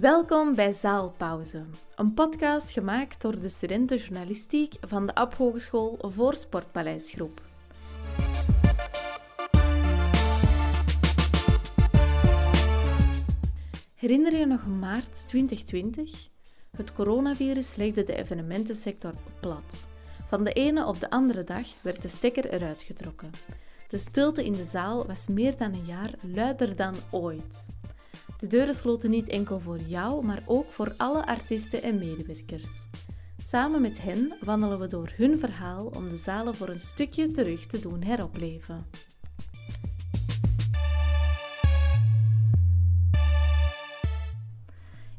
Welkom 0.00 0.54
bij 0.54 0.72
Zaalpauze, 0.72 1.64
een 1.96 2.14
podcast 2.14 2.70
gemaakt 2.70 3.20
door 3.20 3.40
de 3.40 3.48
studenten 3.48 3.96
journalistiek 3.96 4.74
van 4.80 5.06
de 5.06 5.14
Ab 5.14 5.34
Hogeschool 5.34 5.98
voor 6.00 6.34
Sportpaleisgroep. 6.34 7.42
Herinner 13.94 14.36
je 14.36 14.46
nog 14.46 14.66
maart 14.66 15.26
2020? 15.26 16.28
Het 16.76 16.92
coronavirus 16.92 17.76
legde 17.76 18.04
de 18.04 18.16
evenementensector 18.16 19.14
plat. 19.40 19.86
Van 20.26 20.44
de 20.44 20.52
ene 20.52 20.86
op 20.86 21.00
de 21.00 21.10
andere 21.10 21.44
dag 21.44 21.66
werd 21.82 22.02
de 22.02 22.08
stekker 22.08 22.50
eruit 22.50 22.82
getrokken. 22.82 23.30
De 23.88 23.98
stilte 23.98 24.44
in 24.44 24.52
de 24.52 24.64
zaal 24.64 25.06
was 25.06 25.26
meer 25.26 25.56
dan 25.56 25.72
een 25.72 25.84
jaar 25.84 26.10
luider 26.20 26.76
dan 26.76 26.94
ooit. 27.10 27.66
De 28.42 28.48
deuren 28.48 28.74
sloten 28.74 29.10
niet 29.10 29.28
enkel 29.28 29.60
voor 29.60 29.80
jou, 29.80 30.24
maar 30.24 30.42
ook 30.46 30.70
voor 30.70 30.94
alle 30.96 31.26
artiesten 31.26 31.82
en 31.82 31.98
medewerkers. 31.98 32.86
Samen 33.42 33.80
met 33.80 34.02
hen 34.02 34.32
wandelen 34.40 34.78
we 34.78 34.86
door 34.86 35.12
hun 35.16 35.38
verhaal 35.38 35.86
om 35.86 36.08
de 36.08 36.16
zalen 36.16 36.54
voor 36.54 36.68
een 36.68 36.80
stukje 36.80 37.30
terug 37.30 37.66
te 37.66 37.80
doen 37.80 38.02
heropleven. 38.02 38.86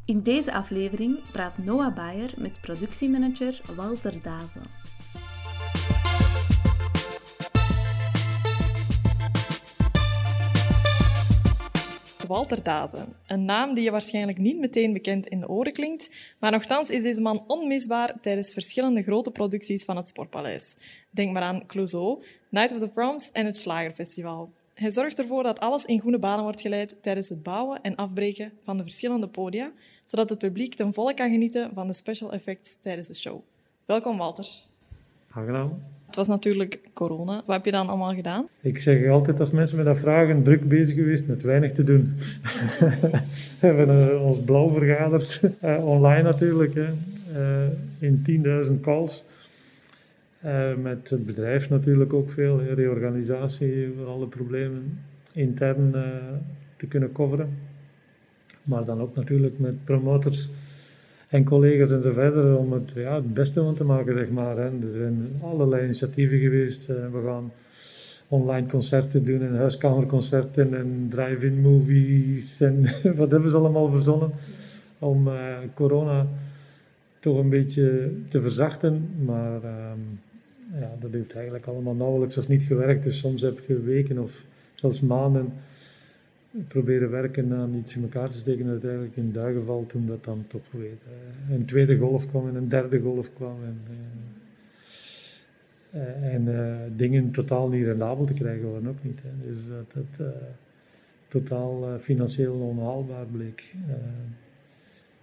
In 0.05 0.21
deze 0.21 0.53
aflevering 0.53 1.31
praat 1.31 1.57
Noah 1.57 1.95
Bayer 1.95 2.33
met 2.37 2.61
productiemanager 2.61 3.61
Walter 3.75 4.21
Dazen. 4.21 4.63
Walter 12.33 12.63
Dazen. 12.63 13.15
Een 13.27 13.45
naam 13.45 13.73
die 13.73 13.83
je 13.83 13.91
waarschijnlijk 13.91 14.37
niet 14.37 14.59
meteen 14.59 14.93
bekend 14.93 15.27
in 15.27 15.39
de 15.39 15.49
oren 15.49 15.73
klinkt, 15.73 16.09
maar 16.39 16.51
nogthans 16.51 16.89
is 16.89 17.03
deze 17.03 17.21
man 17.21 17.43
onmisbaar 17.47 18.19
tijdens 18.21 18.53
verschillende 18.53 19.03
grote 19.03 19.31
producties 19.31 19.85
van 19.85 19.97
het 19.97 20.09
Sportpaleis. 20.09 20.77
Denk 21.09 21.31
maar 21.31 21.41
aan 21.41 21.65
Clouseau, 21.65 22.23
Night 22.49 22.73
of 22.73 22.79
the 22.79 22.87
Proms 22.87 23.31
en 23.31 23.45
het 23.45 23.57
Slagerfestival. 23.57 24.51
Hij 24.73 24.91
zorgt 24.91 25.19
ervoor 25.19 25.43
dat 25.43 25.59
alles 25.59 25.85
in 25.85 25.99
goede 25.99 26.19
banen 26.19 26.43
wordt 26.43 26.61
geleid 26.61 26.97
tijdens 27.01 27.29
het 27.29 27.43
bouwen 27.43 27.81
en 27.81 27.95
afbreken 27.95 28.51
van 28.63 28.77
de 28.77 28.83
verschillende 28.83 29.27
podia, 29.27 29.71
zodat 30.03 30.29
het 30.29 30.39
publiek 30.39 30.75
ten 30.75 30.93
volle 30.93 31.13
kan 31.13 31.29
genieten 31.29 31.71
van 31.73 31.87
de 31.87 31.93
special 31.93 32.31
effects 32.31 32.77
tijdens 32.79 33.07
de 33.07 33.15
show. 33.15 33.39
Welkom 33.85 34.17
Walter. 34.17 34.47
Aangenaam. 35.29 35.92
Het 36.13 36.27
was 36.27 36.35
natuurlijk 36.35 36.79
corona. 36.93 37.43
Wat 37.45 37.55
heb 37.55 37.65
je 37.65 37.71
dan 37.71 37.87
allemaal 37.87 38.13
gedaan? 38.13 38.47
Ik 38.61 38.77
zeg 38.77 39.09
altijd 39.09 39.39
als 39.39 39.51
mensen 39.51 39.77
me 39.77 39.83
dat 39.83 39.97
vragen, 39.97 40.43
druk 40.43 40.67
bezig 40.67 40.95
geweest 40.95 41.27
met 41.27 41.43
weinig 41.43 41.71
te 41.71 41.83
doen. 41.83 42.13
we 43.59 43.65
hebben 43.67 44.21
ons 44.21 44.39
blauw 44.41 44.69
vergaderd, 44.69 45.41
uh, 45.63 45.85
online 45.87 46.21
natuurlijk, 46.21 46.73
hè. 46.73 46.87
Uh, 47.37 47.67
in 47.99 48.43
10.000 48.65 48.79
calls. 48.81 49.25
met 50.83 51.09
het 51.09 51.25
bedrijf 51.25 51.69
natuurlijk 51.69 52.13
ook 52.13 52.31
veel, 52.31 52.61
reorganisatie, 52.63 53.93
alle 54.07 54.27
problemen 54.27 54.99
intern 55.33 55.91
te 56.77 56.85
kunnen 56.85 57.11
coveren. 57.11 57.57
Maar 58.63 58.83
dan 58.83 59.01
ook 59.01 59.15
natuurlijk 59.15 59.59
met 59.59 59.83
promotors 59.83 60.49
en 61.33 61.43
collega's 61.43 61.91
en 61.91 62.03
zo 62.03 62.13
verder 62.13 62.57
om 62.57 62.73
het, 62.73 62.91
ja, 62.95 63.15
het 63.15 63.33
beste 63.33 63.61
van 63.61 63.75
te 63.75 63.83
maken, 63.83 64.13
zeg 64.13 64.29
maar. 64.29 64.57
Hè. 64.57 64.63
Er 64.63 64.93
zijn 64.97 65.31
allerlei 65.41 65.83
initiatieven 65.83 66.39
geweest. 66.39 66.89
Uh, 66.89 66.95
we 66.95 67.21
gaan 67.25 67.51
online 68.27 68.67
concerten 68.67 69.25
doen 69.25 69.41
en 69.41 69.55
huiskamerconcerten 69.55 70.73
en 70.73 71.07
drive-in 71.09 71.61
movies 71.61 72.61
en 72.61 72.81
wat 73.21 73.31
hebben 73.31 73.49
ze 73.49 73.57
allemaal 73.57 73.89
verzonnen 73.89 74.31
om 74.99 75.27
uh, 75.27 75.57
corona 75.73 76.27
toch 77.19 77.37
een 77.37 77.49
beetje 77.49 78.11
te 78.29 78.41
verzachten. 78.41 79.09
Maar 79.25 79.55
um, 79.55 80.19
ja, 80.79 80.95
dat 80.99 81.11
heeft 81.11 81.33
eigenlijk 81.33 81.65
allemaal 81.65 81.95
nauwelijks 81.95 82.37
als 82.37 82.47
niet 82.47 82.63
gewerkt. 82.63 83.03
Dus 83.03 83.19
soms 83.19 83.41
heb 83.41 83.59
je 83.67 83.81
weken 83.81 84.17
of 84.17 84.45
zelfs 84.73 85.01
maanden 85.01 85.53
proberen 86.67 87.09
werken 87.09 87.53
aan 87.53 87.73
iets 87.73 87.95
in 87.95 88.01
elkaar 88.01 88.29
te 88.29 88.37
steken, 88.37 88.67
uiteindelijk 88.67 89.15
in 89.15 89.31
duigen 89.31 89.63
valt 89.63 89.89
toen 89.89 90.05
dat 90.05 90.23
dan 90.23 90.45
toch 90.47 90.71
weer 90.71 90.97
uh, 91.49 91.55
een 91.55 91.65
tweede 91.65 91.97
golf 91.97 92.29
kwam 92.29 92.47
en 92.47 92.55
een 92.55 92.67
derde 92.67 92.99
golf 92.99 93.33
kwam. 93.33 93.57
En, 93.63 93.81
uh, 95.93 96.33
en 96.33 96.47
uh, 96.47 96.75
dingen 96.95 97.31
totaal 97.31 97.69
niet 97.69 97.85
rendabel 97.85 98.25
te 98.25 98.33
krijgen 98.33 98.71
waren 98.71 98.87
ook 98.87 99.03
niet. 99.03 99.19
Dus 99.45 99.57
dat 99.69 100.03
het 100.03 100.33
totaal 101.27 101.97
financieel 101.99 102.53
onhaalbaar 102.53 103.25
bleek. 103.25 103.63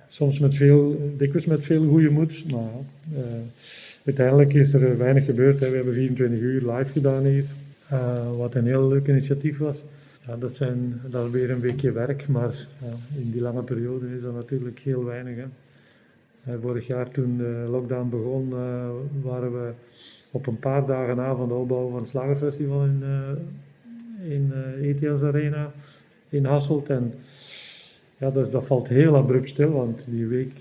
soms 0.09 0.39
met 0.39 0.55
veel, 0.55 1.13
dikwijls 1.17 1.47
met 1.47 1.63
veel 1.63 1.89
goede 1.89 2.11
moed, 2.11 2.53
maar 2.53 2.71
uiteindelijk 4.05 4.55
is 4.55 4.73
er 4.73 4.99
weinig 4.99 5.25
gebeurd. 5.25 5.59
We 5.59 5.67
hebben 5.67 5.95
24 5.95 6.41
uur 6.41 6.73
live 6.73 6.93
gedaan 6.93 7.25
hier, 7.25 7.45
wat 8.37 8.55
een 8.55 8.67
heel 8.67 8.89
leuk 8.89 9.09
initiatief 9.09 9.59
was. 9.59 9.83
Ja, 10.31 10.37
dat, 10.37 10.55
zijn, 10.55 11.01
dat 11.09 11.27
is 11.27 11.33
weer 11.33 11.51
een 11.51 11.61
weekje 11.61 11.93
werk, 11.93 12.29
maar 12.29 12.67
ja, 12.79 13.21
in 13.21 13.31
die 13.31 13.41
lange 13.41 13.63
periode 13.63 14.15
is 14.15 14.23
dat 14.23 14.35
natuurlijk 14.35 14.79
heel 14.79 15.05
weinig. 15.05 15.37
Hè. 16.43 16.59
vorig 16.59 16.87
jaar 16.87 17.11
toen 17.11 17.37
de 17.37 17.67
lockdown 17.71 18.09
begon, 18.09 18.49
uh, 18.49 18.89
waren 19.23 19.53
we 19.53 19.73
op 20.31 20.47
een 20.47 20.59
paar 20.59 20.87
dagen 20.87 21.17
na 21.17 21.35
van 21.35 21.49
de 21.49 21.55
opbouw 21.55 21.91
van 21.91 22.01
het 22.01 22.09
Slagerfestival 22.09 22.85
in, 22.85 23.03
uh, 23.03 24.33
in 24.33 24.53
uh, 25.03 25.23
Arena 25.23 25.73
in 26.29 26.45
Hasselt. 26.45 26.89
En 26.89 27.15
ja, 28.19 28.31
dat, 28.31 28.53
dat 28.53 28.67
valt 28.67 28.89
heel 28.89 29.17
abrupt 29.17 29.49
stil, 29.49 29.71
want 29.71 30.07
die 30.11 30.27
week, 30.27 30.53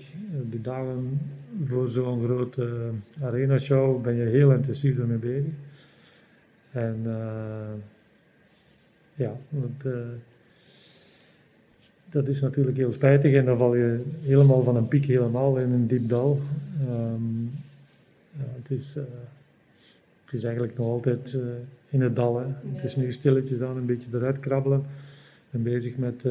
die 0.42 0.60
dagen 0.60 1.20
voor 1.64 1.88
zo'n 1.88 2.24
grote 2.24 2.90
arena 3.22 3.58
show 3.58 4.02
ben 4.02 4.14
je 4.14 4.24
heel 4.24 4.52
intensief 4.52 4.98
ermee 4.98 5.18
bezig. 5.18 5.52
En 6.70 7.06
ja, 9.20 9.36
want, 9.48 9.84
uh, 9.84 9.92
dat 12.10 12.28
is 12.28 12.40
natuurlijk 12.40 12.76
heel 12.76 12.92
spijtig 12.92 13.32
en 13.34 13.44
dan 13.44 13.58
val 13.58 13.74
je 13.74 14.02
helemaal 14.20 14.62
van 14.62 14.76
een 14.76 14.88
piek 14.88 15.04
helemaal 15.04 15.58
in 15.58 15.70
een 15.72 15.86
diep 15.86 16.08
dal. 16.08 16.40
Um, 16.88 17.50
ja, 18.32 18.44
het, 18.62 18.70
is, 18.70 18.96
uh, 18.96 19.02
het 20.24 20.32
is 20.32 20.44
eigenlijk 20.44 20.78
nog 20.78 20.86
altijd 20.86 21.32
uh, 21.32 21.42
in 21.88 22.00
het 22.00 22.16
dal. 22.16 22.38
Hè. 22.38 22.46
Het 22.72 22.84
is 22.84 22.96
nu 22.96 23.12
stilletjes 23.12 23.60
aan 23.60 23.76
een 23.76 23.86
beetje 23.86 24.10
eruit 24.12 24.40
krabbelen. 24.40 24.78
Ik 24.78 25.50
ben 25.50 25.62
bezig 25.62 25.96
met 25.96 26.22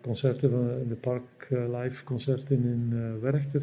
concerten 0.00 0.50
van 0.50 0.68
de 0.88 0.94
Park 0.94 1.48
Live 1.48 2.04
concerten 2.04 2.56
in 2.56 2.94
Werchter 3.20 3.62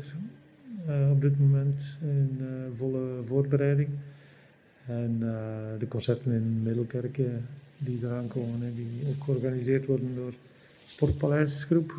op 1.12 1.22
dit 1.22 1.40
moment 1.40 1.98
in 2.02 2.40
volle 2.74 3.20
voorbereiding. 3.24 3.90
En 4.88 5.18
uh, 5.22 5.80
de 5.80 5.88
concerten 5.88 6.32
in 6.32 6.64
Middelkerken 6.64 7.46
die 7.78 8.00
eraan 8.04 8.28
komen, 8.28 8.62
hè, 8.62 8.76
die 8.76 8.90
ook 9.08 9.24
georganiseerd 9.24 9.86
worden 9.86 10.16
door 10.16 10.34
Sportpaleisgroep. 10.86 11.96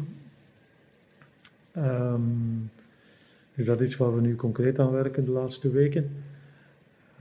Dus 3.54 3.66
dat 3.66 3.80
is 3.80 3.86
iets 3.86 3.96
waar 3.96 4.14
we 4.14 4.20
nu 4.20 4.36
concreet 4.36 4.78
aan 4.78 4.90
werken 4.90 5.24
de 5.24 5.30
laatste 5.30 5.70
weken. 5.70 6.10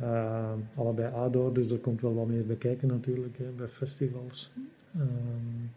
Uh, 0.02 0.52
allebei 0.76 1.14
ADOR, 1.14 1.54
dus 1.54 1.72
er 1.72 1.78
komt 1.78 2.02
wel 2.02 2.14
wat 2.14 2.28
meer 2.28 2.46
bij 2.46 2.56
kijken 2.56 2.88
natuurlijk 2.88 3.38
hè, 3.38 3.46
bij 3.58 3.68
festivals. 3.68 4.52
Um, 5.00 5.72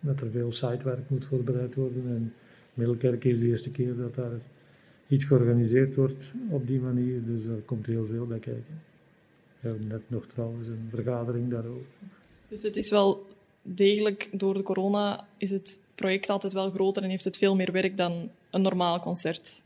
dat 0.00 0.20
er 0.20 0.30
veel 0.30 0.52
sitewerk 0.52 1.10
moet 1.10 1.24
voorbereid 1.24 1.74
worden. 1.74 2.02
En 2.06 2.32
Middelkerk 2.74 3.24
is 3.24 3.38
de 3.38 3.46
eerste 3.46 3.70
keer 3.70 3.96
dat 3.96 4.14
daar 4.14 4.32
iets 5.08 5.24
georganiseerd 5.24 5.94
wordt 5.94 6.32
op 6.48 6.66
die 6.66 6.80
manier, 6.80 7.24
dus 7.24 7.44
er 7.44 7.62
komt 7.64 7.86
heel 7.86 8.06
veel 8.06 8.26
bij 8.26 8.38
kijken. 8.38 8.80
We 9.64 9.70
hebben 9.70 9.88
net 9.88 10.10
nog 10.10 10.26
trouwens 10.26 10.68
een 10.68 10.86
vergadering 10.88 11.50
daarover. 11.50 11.86
Dus 12.48 12.62
het 12.62 12.76
is 12.76 12.90
wel 12.90 13.26
degelijk, 13.62 14.28
door 14.32 14.54
de 14.54 14.62
corona 14.62 15.26
is 15.36 15.50
het 15.50 15.78
project 15.94 16.30
altijd 16.30 16.52
wel 16.52 16.70
groter 16.70 17.02
en 17.02 17.10
heeft 17.10 17.24
het 17.24 17.38
veel 17.38 17.56
meer 17.56 17.72
werk 17.72 17.96
dan 17.96 18.30
een 18.50 18.62
normaal 18.62 19.00
concert. 19.00 19.62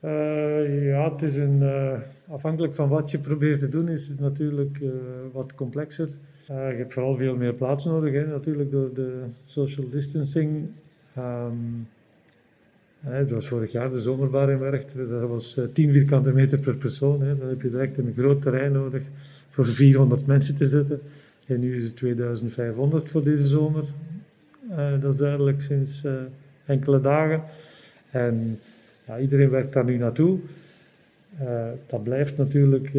Uh, 0.00 0.86
ja, 0.86 1.12
het 1.12 1.22
is 1.22 1.36
een, 1.36 1.60
uh, 1.62 1.98
afhankelijk 2.28 2.74
van 2.74 2.88
wat 2.88 3.10
je 3.10 3.18
probeert 3.18 3.60
te 3.60 3.68
doen, 3.68 3.88
is 3.88 4.08
het 4.08 4.20
natuurlijk 4.20 4.78
uh, 4.80 4.90
wat 5.32 5.54
complexer. 5.54 6.08
je 6.46 6.52
hebt 6.52 6.92
vooral 6.92 7.16
veel 7.16 7.36
meer 7.36 7.54
plaats 7.54 7.84
nodig, 7.84 8.12
hè, 8.12 8.26
natuurlijk 8.26 8.70
door 8.70 8.94
de 8.94 9.22
social 9.44 9.88
distancing. 9.88 10.68
Um, 11.18 11.88
het 13.00 13.30
was 13.30 13.48
vorig 13.48 13.72
jaar 13.72 13.90
de 13.90 14.00
zomerbar 14.00 14.50
in 14.50 14.84
dat 15.08 15.28
was 15.28 15.60
10 15.72 15.92
vierkante 15.92 16.32
meter 16.32 16.58
per 16.58 16.76
persoon. 16.76 17.22
Hè. 17.22 17.38
Dan 17.38 17.48
heb 17.48 17.62
je 17.62 17.70
direct 17.70 17.98
een 17.98 18.14
groot 18.16 18.42
terrein 18.42 18.72
nodig 18.72 19.02
voor 19.50 19.66
400 19.66 20.26
mensen 20.26 20.56
te 20.56 20.68
zitten. 20.68 21.00
En 21.46 21.60
nu 21.60 21.76
is 21.76 21.84
het 21.84 21.96
2500 21.96 23.08
voor 23.08 23.24
deze 23.24 23.46
zomer. 23.46 23.84
Uh, 24.70 25.00
dat 25.00 25.12
is 25.12 25.18
duidelijk 25.18 25.60
sinds 25.60 26.04
uh, 26.04 26.12
enkele 26.64 27.00
dagen. 27.00 27.42
En 28.10 28.58
ja, 29.06 29.18
iedereen 29.18 29.50
werkt 29.50 29.72
daar 29.72 29.84
nu 29.84 29.96
naartoe. 29.96 30.38
Dat 31.86 32.02
blijft 32.02 32.36
natuurlijk 32.36 32.94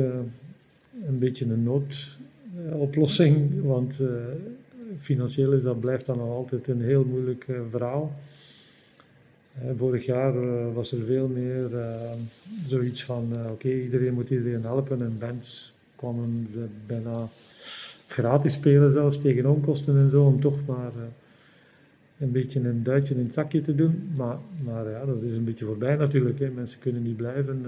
een 1.05 1.19
beetje 1.19 1.45
een 1.45 1.63
noodoplossing, 1.63 3.63
want 3.63 3.99
financieel 4.97 5.51
is 5.51 5.63
dat 5.63 5.79
blijft 5.79 6.05
dan 6.05 6.17
nog 6.17 6.29
altijd 6.29 6.67
een 6.67 6.81
heel 6.81 7.05
moeilijk 7.05 7.45
verhaal. 7.69 8.19
Vorig 9.75 10.05
jaar 10.05 10.33
was 10.73 10.91
er 10.91 11.05
veel 11.05 11.27
meer 11.27 11.69
zoiets 12.67 13.03
van, 13.03 13.33
oké, 13.51 13.69
iedereen 13.69 14.13
moet 14.13 14.29
iedereen 14.29 14.63
helpen 14.63 15.01
en 15.01 15.17
bands 15.19 15.75
kwamen 15.95 16.47
bijna 16.85 17.27
gratis 18.07 18.53
spelen 18.53 18.91
zelfs 18.91 19.21
tegen 19.21 19.45
onkosten 19.45 19.97
en 19.97 20.09
zo, 20.09 20.23
om 20.23 20.39
toch 20.39 20.65
maar 20.65 20.91
een 22.17 22.31
beetje 22.31 22.59
een 22.59 22.83
duitje 22.83 23.15
in 23.15 23.25
het 23.25 23.33
zakje 23.33 23.61
te 23.61 23.75
doen. 23.75 24.11
Maar, 24.15 24.37
maar 24.63 24.89
ja, 24.89 25.05
dat 25.05 25.21
is 25.21 25.35
een 25.35 25.43
beetje 25.43 25.65
voorbij 25.65 25.95
natuurlijk. 25.95 26.39
Hè. 26.39 26.49
Mensen 26.49 26.79
kunnen 26.79 27.03
niet 27.03 27.17
blijven 27.17 27.65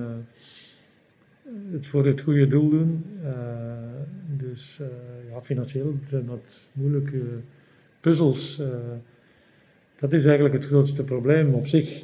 het 1.72 1.88
voor 1.88 2.06
het 2.06 2.22
goede 2.22 2.48
doel 2.48 2.70
doen. 2.70 3.06
Dus 4.38 4.80
ja, 5.30 5.42
financieel 5.42 5.94
zijn 6.10 6.26
dat 6.26 6.70
moeilijke 6.74 7.22
puzzels. 8.00 8.62
Dat 10.04 10.14
is 10.14 10.26
eigenlijk 10.26 10.56
het 10.56 10.66
grootste 10.66 11.04
probleem 11.04 11.54
op 11.54 11.68
zich. 11.68 12.02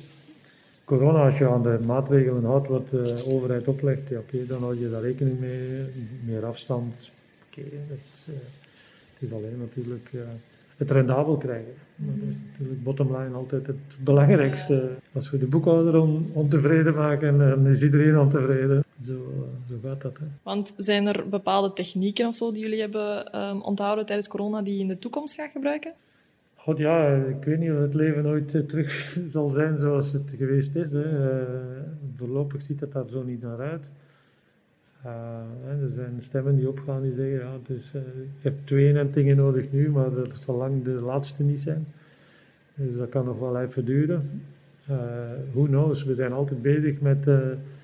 Corona, 0.83 1.25
als 1.25 1.37
je 1.37 1.47
aan 1.47 1.63
de 1.63 1.77
maatregelen 1.85 2.43
houdt 2.43 2.67
wat 2.67 2.89
de 2.89 3.23
overheid 3.27 3.67
oplegt, 3.67 4.09
ja, 4.09 4.17
oké, 4.17 4.45
dan 4.45 4.61
hou 4.61 4.79
je 4.79 4.89
daar 4.89 5.01
rekening 5.01 5.39
mee. 5.39 5.83
Meer 6.25 6.45
afstand, 6.45 7.11
oké, 7.49 7.61
het, 7.61 7.99
het, 8.25 9.19
is 9.19 9.31
alleen 9.31 9.57
natuurlijk 9.59 10.09
het 10.77 10.91
rendabel 10.91 11.37
krijgen. 11.37 11.73
Maar 11.95 12.15
dat 12.19 12.29
is 12.29 12.35
natuurlijk 12.51 12.83
bottom 12.83 13.17
line 13.17 13.35
altijd 13.35 13.67
het 13.67 14.03
belangrijkste. 14.03 14.89
Als 15.13 15.31
we 15.31 15.37
de 15.37 15.47
boekhouder 15.47 15.99
ontevreden 16.33 16.95
maken, 16.95 17.37
dan 17.37 17.67
is 17.67 17.81
iedereen 17.81 18.19
ontevreden. 18.19 18.83
Zo, 19.05 19.13
eh, 19.13 19.69
zo 19.69 19.75
gaat 19.83 20.01
dat. 20.01 20.17
Hè. 20.17 20.25
Want 20.43 20.73
zijn 20.77 21.07
er 21.07 21.29
bepaalde 21.29 21.73
technieken 21.73 22.27
of 22.27 22.35
zo 22.35 22.51
die 22.51 22.61
jullie 22.61 22.79
hebben 22.79 23.39
um, 23.41 23.61
onthouden 23.61 24.05
tijdens 24.05 24.27
corona 24.27 24.61
die 24.61 24.73
je 24.75 24.81
in 24.81 24.87
de 24.87 24.99
toekomst 24.99 25.35
gaat 25.35 25.51
gebruiken? 25.51 25.93
God 26.59 26.77
ja, 26.77 27.15
ik 27.15 27.43
weet 27.43 27.59
niet 27.59 27.71
of 27.71 27.77
het 27.77 27.93
leven 27.93 28.25
ooit 28.25 28.55
eh, 28.55 28.61
terug 28.61 29.15
zal 29.35 29.49
zijn 29.49 29.79
zoals 29.79 30.13
het 30.13 30.33
geweest 30.37 30.75
is. 30.75 30.91
Hè. 30.91 31.39
Uh, 31.41 31.47
voorlopig 32.15 32.61
ziet 32.61 32.79
het 32.79 32.91
daar 32.91 33.07
zo 33.07 33.23
niet 33.23 33.41
naar 33.41 33.59
uit. 33.59 33.89
Uh, 35.05 35.81
er 35.83 35.89
zijn 35.89 36.21
stemmen 36.21 36.55
die 36.55 36.69
opgaan 36.69 37.01
die 37.01 37.13
zeggen, 37.13 37.39
ja, 37.39 37.57
dus, 37.67 37.93
ik 37.93 38.41
heb 38.41 38.53
twee 38.63 38.97
entingen 38.97 39.35
nodig 39.35 39.71
nu, 39.71 39.89
maar 39.89 40.13
dat 40.13 40.41
zal 40.43 40.55
lang 40.55 40.83
de 40.83 40.91
laatste 40.91 41.43
niet 41.43 41.61
zijn. 41.61 41.87
Dus 42.75 42.97
dat 42.97 43.09
kan 43.09 43.25
nog 43.25 43.39
wel 43.39 43.59
even 43.59 43.85
duren. 43.85 44.41
Who 45.51 45.63
knows, 45.63 46.03
we 46.03 46.13
zijn 46.13 46.31
altijd 46.31 46.61
bezig 46.61 47.01
met 47.01 47.25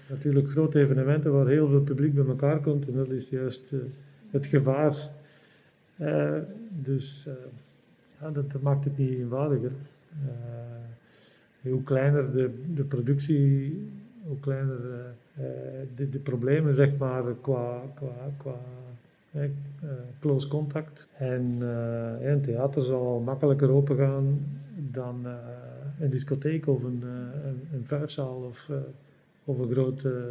natuurlijk 0.09 0.47
grote 0.47 0.79
evenementen 0.79 1.31
waar 1.31 1.47
heel 1.47 1.67
veel 1.67 1.81
publiek 1.81 2.13
bij 2.13 2.25
elkaar 2.25 2.59
komt 2.59 2.87
en 2.87 2.93
dat 2.93 3.09
is 3.09 3.29
juist 3.29 3.73
het 4.31 4.45
gevaar. 4.45 5.09
dus 6.69 7.29
ja, 8.21 8.29
dat, 8.29 8.61
maakt 8.61 8.83
het 8.83 8.97
niet 8.97 9.09
eenvoudiger. 9.09 9.71
hoe 11.61 11.83
kleiner 11.83 12.31
de, 12.31 12.63
de 12.73 12.83
productie, 12.83 13.89
hoe 14.23 14.39
kleiner 14.39 14.77
eh, 15.35 15.43
de, 15.95 16.09
de, 16.09 16.19
problemen 16.19 16.73
zeg 16.73 16.97
maar 16.97 17.23
qua, 17.41 17.81
qua, 17.93 18.11
qua 18.37 18.55
eh, 19.31 19.41
close 20.19 20.47
contact. 20.47 21.09
En 21.17 21.57
uh, 21.59 22.27
een 22.27 22.41
theater 22.41 22.83
zal 22.83 23.21
makkelijker 23.25 23.69
open 23.69 23.97
gaan 23.97 24.39
dan 24.91 25.25
een 25.99 26.09
discotheek 26.09 26.67
of 26.67 26.83
een, 26.83 27.03
een, 27.45 27.85
een 27.89 28.25
of, 28.25 28.69
of 29.43 29.59
een 29.59 29.71
grote, 29.71 30.23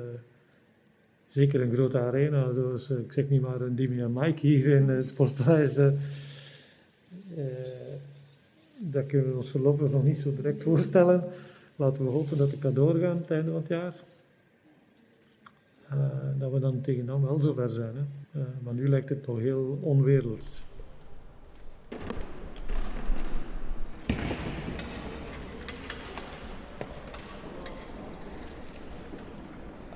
zeker 1.27 1.61
een 1.61 1.75
grote 1.75 2.01
arena, 2.01 2.53
zoals 2.53 2.91
ik 2.91 3.13
zeg 3.13 3.29
niet 3.29 3.43
maar 3.43 3.61
een 3.61 3.75
Dimi 3.75 4.01
en 4.01 4.13
Mike 4.13 4.47
hier 4.47 4.67
in 4.67 4.89
het 4.89 5.11
Sportpaleis. 5.11 5.75
Dat 8.79 9.07
kunnen 9.07 9.31
we 9.31 9.37
ons 9.37 9.51
voorlopig 9.51 9.91
nog 9.91 10.05
niet 10.05 10.19
zo 10.19 10.35
direct 10.35 10.63
voorstellen. 10.63 11.25
Laten 11.77 12.05
we 12.05 12.11
hopen 12.11 12.39
dat 12.39 12.51
het 12.51 12.61
kan 12.61 12.75
doorgaan 12.75 13.17
het 13.17 13.31
einde 13.31 13.51
van 13.51 13.61
het 13.61 13.69
jaar. 13.69 13.95
Uh, 15.93 15.99
dat 16.39 16.53
we 16.53 16.59
dan 16.59 16.81
tegen 16.81 17.07
dan 17.07 17.23
wel 17.23 17.39
zover 17.41 17.69
zijn. 17.69 17.95
Hè. 17.95 18.41
Uh, 18.41 18.47
maar 18.63 18.75
nu 18.75 18.89
lijkt 18.89 19.09
het 19.09 19.23
toch 19.23 19.39
heel 19.39 19.79
onwerelds. 19.81 20.65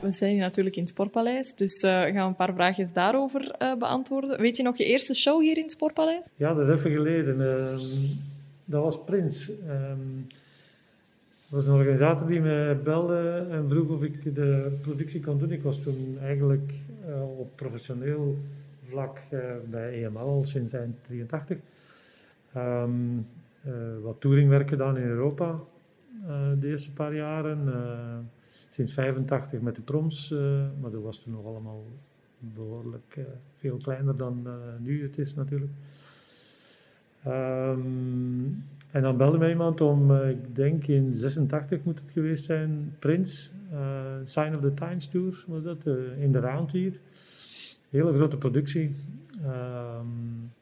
We 0.00 0.10
zijn 0.10 0.30
hier 0.30 0.40
natuurlijk 0.40 0.76
in 0.76 0.82
het 0.82 0.90
Sportpaleis, 0.90 1.54
dus 1.54 1.82
uh, 1.82 1.90
gaan 1.90 2.28
een 2.28 2.34
paar 2.34 2.54
vraagjes 2.54 2.92
daarover 2.92 3.54
beantwoorden. 3.78 4.40
Weet 4.40 4.56
je 4.56 4.62
nog 4.62 4.76
je 4.76 4.84
eerste 4.84 5.14
show 5.14 5.40
hier 5.40 5.56
in 5.56 5.62
het 5.62 5.72
Sportpaleis? 5.72 6.28
Ja, 6.36 6.54
dat 6.54 6.68
is 6.68 6.78
even 6.78 6.90
geleden. 6.90 7.40
Ehm, 7.40 7.80
dat 8.64 8.82
was 8.82 9.04
Prins. 9.04 9.50
Ehm, 9.66 10.18
er 11.48 11.56
was 11.56 11.66
een 11.66 11.72
organisator 11.72 12.26
die 12.26 12.40
me 12.40 12.80
belde 12.84 13.46
en 13.50 13.68
vroeg 13.68 13.88
of 13.88 14.02
ik 14.02 14.34
de 14.34 14.76
productie 14.82 15.20
kon 15.20 15.38
doen. 15.38 15.52
Ik 15.52 15.62
was 15.62 15.82
toen 15.82 16.18
eigenlijk 16.22 16.72
uh, 17.08 17.38
op 17.38 17.56
professioneel 17.56 18.36
vlak 18.88 19.18
bij 19.70 20.04
EML 20.04 20.42
sinds 20.44 20.72
eind 20.72 20.96
83. 21.06 21.58
Um, 22.56 23.26
uh, 23.66 23.72
wat 24.02 24.20
touringwerk 24.20 24.68
gedaan 24.68 24.96
in 24.96 25.06
Europa 25.06 25.58
de 26.60 26.68
eerste 26.68 26.92
paar 26.92 27.14
jaren. 27.14 27.68
Sinds 28.68 28.92
85 28.92 29.60
met 29.60 29.76
de 29.76 29.82
proms, 29.82 30.34
maar 30.80 30.90
dat 30.90 31.02
was 31.02 31.18
toen 31.18 31.32
nog 31.32 31.44
allemaal 31.44 31.84
behoorlijk 32.38 33.18
veel 33.54 33.76
kleiner 33.76 34.16
dan 34.16 34.46
nu 34.78 35.02
het 35.02 35.18
is 35.18 35.34
natuurlijk. 35.34 35.72
Um, 37.26 38.64
en 38.90 39.02
dan 39.02 39.16
belde 39.16 39.38
mij 39.38 39.50
iemand 39.50 39.80
om, 39.80 40.14
ik 40.14 40.56
denk 40.56 40.86
in 40.86 41.14
86 41.14 41.84
moet 41.84 42.00
het 42.00 42.10
geweest 42.10 42.44
zijn, 42.44 42.94
Prins, 42.98 43.52
Sign 44.24 44.54
of 44.54 44.60
the 44.60 44.74
Times 44.74 45.06
Tour 45.06 45.44
was 45.46 45.62
dat, 45.62 45.86
in 46.18 46.32
de 46.32 46.38
Round 46.38 46.72
hier. 46.72 47.00
Hele 47.90 48.12
grote 48.12 48.38
productie. 48.38 48.96
Um, 49.44 50.52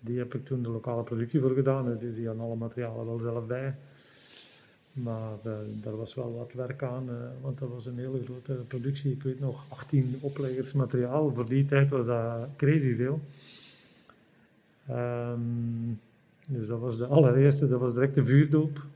die 0.00 0.18
heb 0.18 0.34
ik 0.34 0.44
toen 0.44 0.62
de 0.62 0.68
lokale 0.68 1.02
productie 1.02 1.40
voor 1.40 1.54
gedaan. 1.54 1.98
Die, 1.98 2.14
die 2.14 2.26
hadden 2.26 2.44
alle 2.44 2.56
materialen 2.56 3.06
wel 3.06 3.18
zelf 3.18 3.46
bij. 3.46 3.74
Maar 5.02 5.36
daar 5.82 5.96
was 5.96 6.14
wel 6.14 6.34
wat 6.34 6.52
werk 6.52 6.82
aan, 6.82 7.08
want 7.40 7.58
dat 7.58 7.68
was 7.68 7.86
een 7.86 7.98
hele 7.98 8.24
grote 8.24 8.52
productie. 8.52 9.12
Ik 9.12 9.22
weet 9.22 9.40
nog, 9.40 9.64
18 9.68 10.16
opleggers 10.20 10.72
materiaal. 10.72 11.30
Voor 11.30 11.48
die 11.48 11.66
tijd 11.66 11.90
was 11.90 12.06
dat 12.06 12.48
crazy 12.56 12.94
veel. 12.96 13.20
Um, 14.90 16.00
dus 16.48 16.66
dat 16.66 16.80
was 16.80 16.98
de 16.98 17.06
allereerste, 17.06 17.68
dat 17.68 17.80
was 17.80 17.94
direct 17.94 18.14
de 18.14 18.24
vuurdoop. 18.24 18.86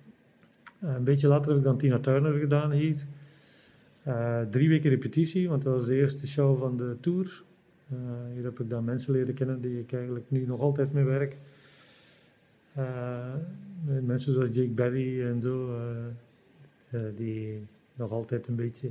Uh, 0.85 0.95
een 0.95 1.05
beetje 1.05 1.29
later 1.29 1.49
heb 1.49 1.59
ik 1.59 1.65
dan 1.65 1.79
Tina 1.79 1.99
Turner 1.99 2.39
gedaan 2.39 2.71
hier. 2.71 3.05
Uh, 4.07 4.41
drie 4.51 4.69
weken 4.69 4.91
repetitie, 4.91 5.49
want 5.49 5.63
dat 5.63 5.75
was 5.75 5.87
de 5.87 5.95
eerste 5.95 6.27
show 6.27 6.59
van 6.59 6.77
de 6.77 6.97
tour. 7.01 7.43
Uh, 7.93 7.99
hier 8.35 8.45
heb 8.45 8.61
ik 8.61 8.71
dan 8.71 8.85
mensen 8.85 9.13
leren 9.13 9.35
kennen 9.35 9.61
die 9.61 9.79
ik 9.79 9.93
eigenlijk 9.93 10.25
nu 10.29 10.47
nog 10.47 10.61
altijd 10.61 10.93
mee 10.93 11.05
werk. 11.05 11.37
Mensen 14.03 14.35
zoals 14.35 14.55
Jake 14.57 14.71
Berry 14.71 15.23
en 15.23 15.43
zo, 15.43 15.79
die 17.17 17.67
nog 17.95 18.11
altijd 18.11 18.47
een 18.47 18.57
beetje 18.57 18.91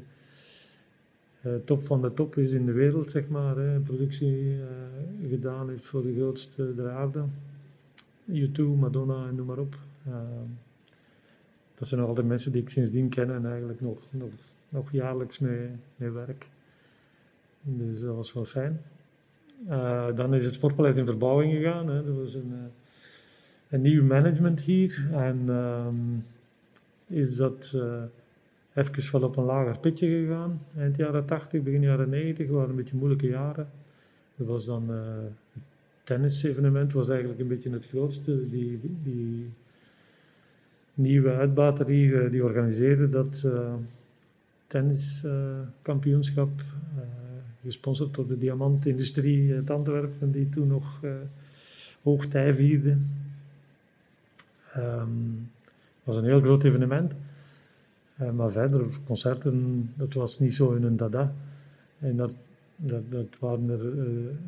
top 1.66 1.86
van 1.86 2.02
de 2.02 2.14
top 2.14 2.38
is 2.38 2.52
in 2.52 2.66
de 2.66 2.72
wereld, 2.72 3.12
zeg 3.12 3.28
maar. 3.28 3.58
Hè. 3.58 3.80
Productie 3.80 4.58
gedaan 5.30 5.70
heeft 5.70 5.86
voor 5.86 6.02
de 6.02 6.14
grootste 6.14 6.74
draden. 6.76 7.34
U2, 8.32 8.62
Madonna 8.80 9.28
en 9.28 9.36
noem 9.36 9.46
maar 9.46 9.58
op. 9.58 9.78
Dat 11.76 11.88
zijn 11.88 12.00
nog 12.00 12.10
altijd 12.10 12.28
mensen 12.28 12.52
die 12.52 12.62
ik 12.62 12.70
sindsdien 12.70 13.10
ken 13.10 13.34
en 13.34 13.46
eigenlijk 13.46 13.82
nog, 13.82 14.10
nog, 14.70 14.92
jaarlijks 14.92 15.40
mee, 15.40 15.70
mee 15.96 16.10
werk. 16.10 16.50
Dus 17.62 18.00
dat 18.00 18.16
was 18.16 18.34
wel 18.34 18.46
fijn. 18.46 18.82
Dan 20.16 20.34
is 20.34 20.46
het 20.46 20.54
sportpaleis 20.54 20.98
in 20.98 21.06
verbouwing 21.06 21.54
gegaan. 21.54 21.88
Hè. 21.88 22.06
Er 22.06 22.24
was 22.24 22.34
een, 22.34 22.54
een 23.72 23.82
nieuw 23.82 24.04
management 24.04 24.60
hier. 24.60 25.08
En 25.12 25.50
um, 25.50 26.26
is 27.08 27.36
dat 27.36 27.74
uh, 27.76 28.04
even 28.74 29.12
wel 29.12 29.30
op 29.30 29.38
een 29.38 29.44
lager 29.44 29.80
pitje 29.80 30.08
gegaan. 30.08 30.62
Eind 30.78 30.98
jaren 30.98 31.26
80, 31.26 31.64
begin 31.64 31.82
jaren 31.82 32.10
90 32.10 32.50
waren 32.50 32.70
een 32.70 32.76
beetje 32.76 32.98
moeilijke 32.98 33.28
jaren. 33.28 33.70
Er 34.38 34.46
was 34.46 34.66
dan 34.66 34.90
tennisevenement 36.04 36.94
was 36.94 37.10
eigenlijk 37.10 37.40
een 37.40 37.48
beetje 37.48 37.72
het 37.72 37.88
grootste. 37.88 38.50
Die, 38.50 38.80
die 39.04 39.50
nieuwe 40.94 41.34
uitbater 41.34 41.86
die, 41.86 42.30
die 42.30 42.44
organiseerde 42.44 43.10
dat 43.10 43.44
uh, 43.46 43.74
tenniskampioenschap, 44.68 46.50
uh, 46.60 47.02
gesponsord 47.64 48.14
door 48.14 48.28
de 48.28 48.38
diamantindustrie 48.38 49.54
uit 49.54 49.70
Antwerpen, 49.70 50.32
die 50.32 50.50
toen 50.50 50.68
nog 50.68 51.00
uh, 51.04 51.12
hoogtij 52.02 52.56
vierde. 52.56 52.98
Um, 54.78 55.52
was 56.04 56.18
een 56.18 56.26
heel 56.26 56.42
groot 56.42 56.64
evenement. 56.64 57.14
maar 58.34 58.52
verder, 58.52 58.86
concerten, 59.06 59.90
dat 59.96 60.14
was 60.14 60.40
niet 60.40 60.54
zo 60.54 60.72
in 60.72 60.84
een 60.84 60.98
dada. 60.98 61.34
En 62.00 62.16
dat 62.18 62.36
Dat, 62.84 63.04
dat 63.10 63.40
waren 63.40 63.70
er 63.70 63.82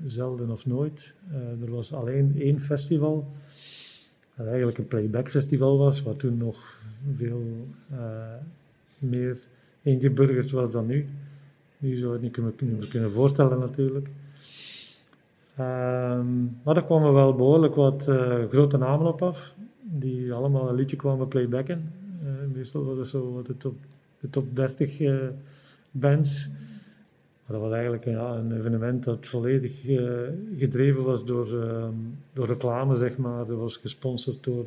zelden 0.06 0.50
of 0.50 0.66
nooit. 0.66 1.16
er 1.62 1.72
was 1.72 1.94
alleen 1.94 2.34
één 2.38 2.60
festival, 2.62 3.28
dat 4.36 4.48
eigenlijk 4.48 4.78
een 4.78 4.88
playback 4.88 5.30
festival 5.30 5.78
was, 5.78 6.02
wat 6.04 6.20
toen 6.20 6.38
nog 6.38 6.82
veel 7.16 7.68
meer 9.00 9.38
ingeburgerd 9.82 10.52
was 10.52 10.72
dan 10.72 10.86
nu. 10.86 11.06
Nu 11.78 11.96
zou 11.96 12.08
je 12.08 12.14
het 12.14 12.22
niet 12.22 12.32
kunnen, 12.32 12.88
kunnen 12.90 13.12
voorstellen 13.12 13.60
natuurlijk. 13.60 14.08
Um, 15.60 16.58
maar 16.64 16.76
er 16.76 16.84
kwamen 16.84 17.14
wel 17.14 17.36
behoorlijk 17.36 17.76
wat 17.76 18.04
grote 18.50 18.78
namen 18.78 19.08
op 19.08 19.22
af, 19.22 19.56
die 20.00 20.34
allemaal 20.34 20.70
een 20.70 20.76
liedje 20.76 20.96
kwamen 20.96 21.28
playbacken. 21.28 21.94
Uh, 22.24 22.56
meestal 22.56 22.86
was 22.86 22.98
het 22.98 23.08
zo 23.08 23.42
de 23.42 23.58
top, 23.58 23.76
de 24.20 24.30
top 24.30 24.56
30 24.56 25.00
uh, 25.00 25.26
eh, 25.26 25.30
bands. 25.92 26.50
Dat 27.48 27.62
was 27.62 27.72
eigenlijk 27.72 28.06
ja, 28.06 28.36
een 28.36 28.58
evenement 28.58 29.04
dat 29.04 29.28
volledig 29.28 29.82
gedreven 30.58 31.04
was 31.04 31.26
door, 31.26 31.62
ehm, 31.62 31.94
door 32.34 32.48
reclame, 32.48 32.96
zeg 32.96 33.18
maar. 33.18 33.46
Dat 33.46 33.58
was 33.58 33.78
gesponsord 33.78 34.44
door 34.44 34.66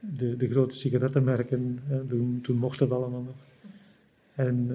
de, 0.00 0.36
de, 0.36 0.50
grote 0.50 0.76
sigarettenmerken. 0.76 1.80
Toen, 2.08 2.38
toen 2.42 2.56
mocht 2.56 2.78
dat 2.78 2.90
allemaal 2.90 3.22
nog. 3.22 3.34
En, 4.34 4.70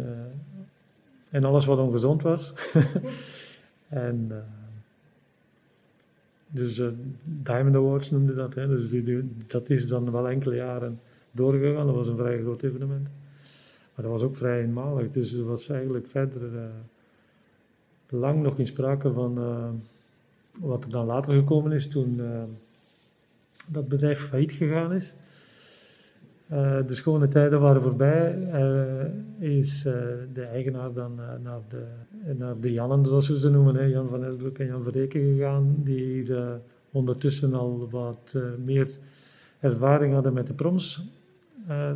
en 1.32 1.44
alles 1.44 1.66
wat 1.66 1.80
ongezond 1.80 2.22
was. 2.22 2.54
en 3.88 4.32
dus 6.54 6.80
uh, 6.80 6.88
Diamond 7.24 7.76
Awards 7.76 8.12
noemde 8.12 8.34
dat. 8.34 8.54
Hè. 8.54 8.68
Dus 8.68 8.90
die, 8.90 9.30
dat 9.48 9.70
is 9.70 9.88
dan 9.88 10.12
wel 10.12 10.30
enkele 10.30 10.56
jaren 10.56 11.00
doorgegaan. 11.32 11.86
Dat 11.86 11.96
was 11.96 12.08
een 12.08 12.18
vrij 12.18 12.40
groot 12.40 12.62
evenement. 12.62 13.08
Maar 13.96 14.06
dat 14.06 14.12
was 14.12 14.22
ook 14.22 14.38
vrij 14.38 14.62
eenmalig. 14.62 15.12
Dus 15.12 15.34
er 15.34 15.46
was 15.46 15.70
eigenlijk 15.70 16.08
verder 16.08 16.42
uh, 16.54 16.64
lang 18.10 18.42
nog 18.42 18.60
in 18.60 18.68
sprake 18.68 19.14
van 19.14 19.38
uh, 19.38 19.70
wat 20.62 20.84
er 20.84 20.90
dan 20.90 21.06
later 21.06 21.34
gekomen 21.34 21.72
is 21.72 21.88
toen 21.88 22.22
dat 23.68 23.88
bedrijf 23.88 24.20
failliet 24.20 24.52
gegaan 24.52 24.94
is. 24.94 25.14
Uh, 26.54 26.78
de 26.88 26.96
schone 26.96 27.28
tijden 27.28 27.60
waren 27.60 27.82
voorbij. 27.82 28.38
Uh, 28.38 29.60
is 29.60 29.86
uh, 29.86 29.94
de 30.34 30.42
eigenaar 30.42 30.94
dan 30.94 31.16
naar, 31.44 31.60
de, 31.68 31.84
naar 32.38 32.60
de 32.60 32.72
Jannen, 32.72 33.06
zoals 33.06 33.28
we 33.28 33.40
ze 33.40 33.50
noemen, 33.50 33.76
hè, 33.76 33.84
Jan 33.84 34.10
van 34.10 34.24
Esbroek 34.24 34.58
en 34.58 34.66
Jan 34.66 34.84
Verreken 34.84 35.22
gegaan, 35.22 35.76
die 35.78 36.04
hier 36.04 36.60
ondertussen 36.92 37.54
al 37.54 37.90
wat 37.92 38.38
meer 38.66 38.90
ervaring 39.60 40.14
hadden 40.14 40.34
met 40.34 40.48
de 40.48 40.54
proms 40.54 41.04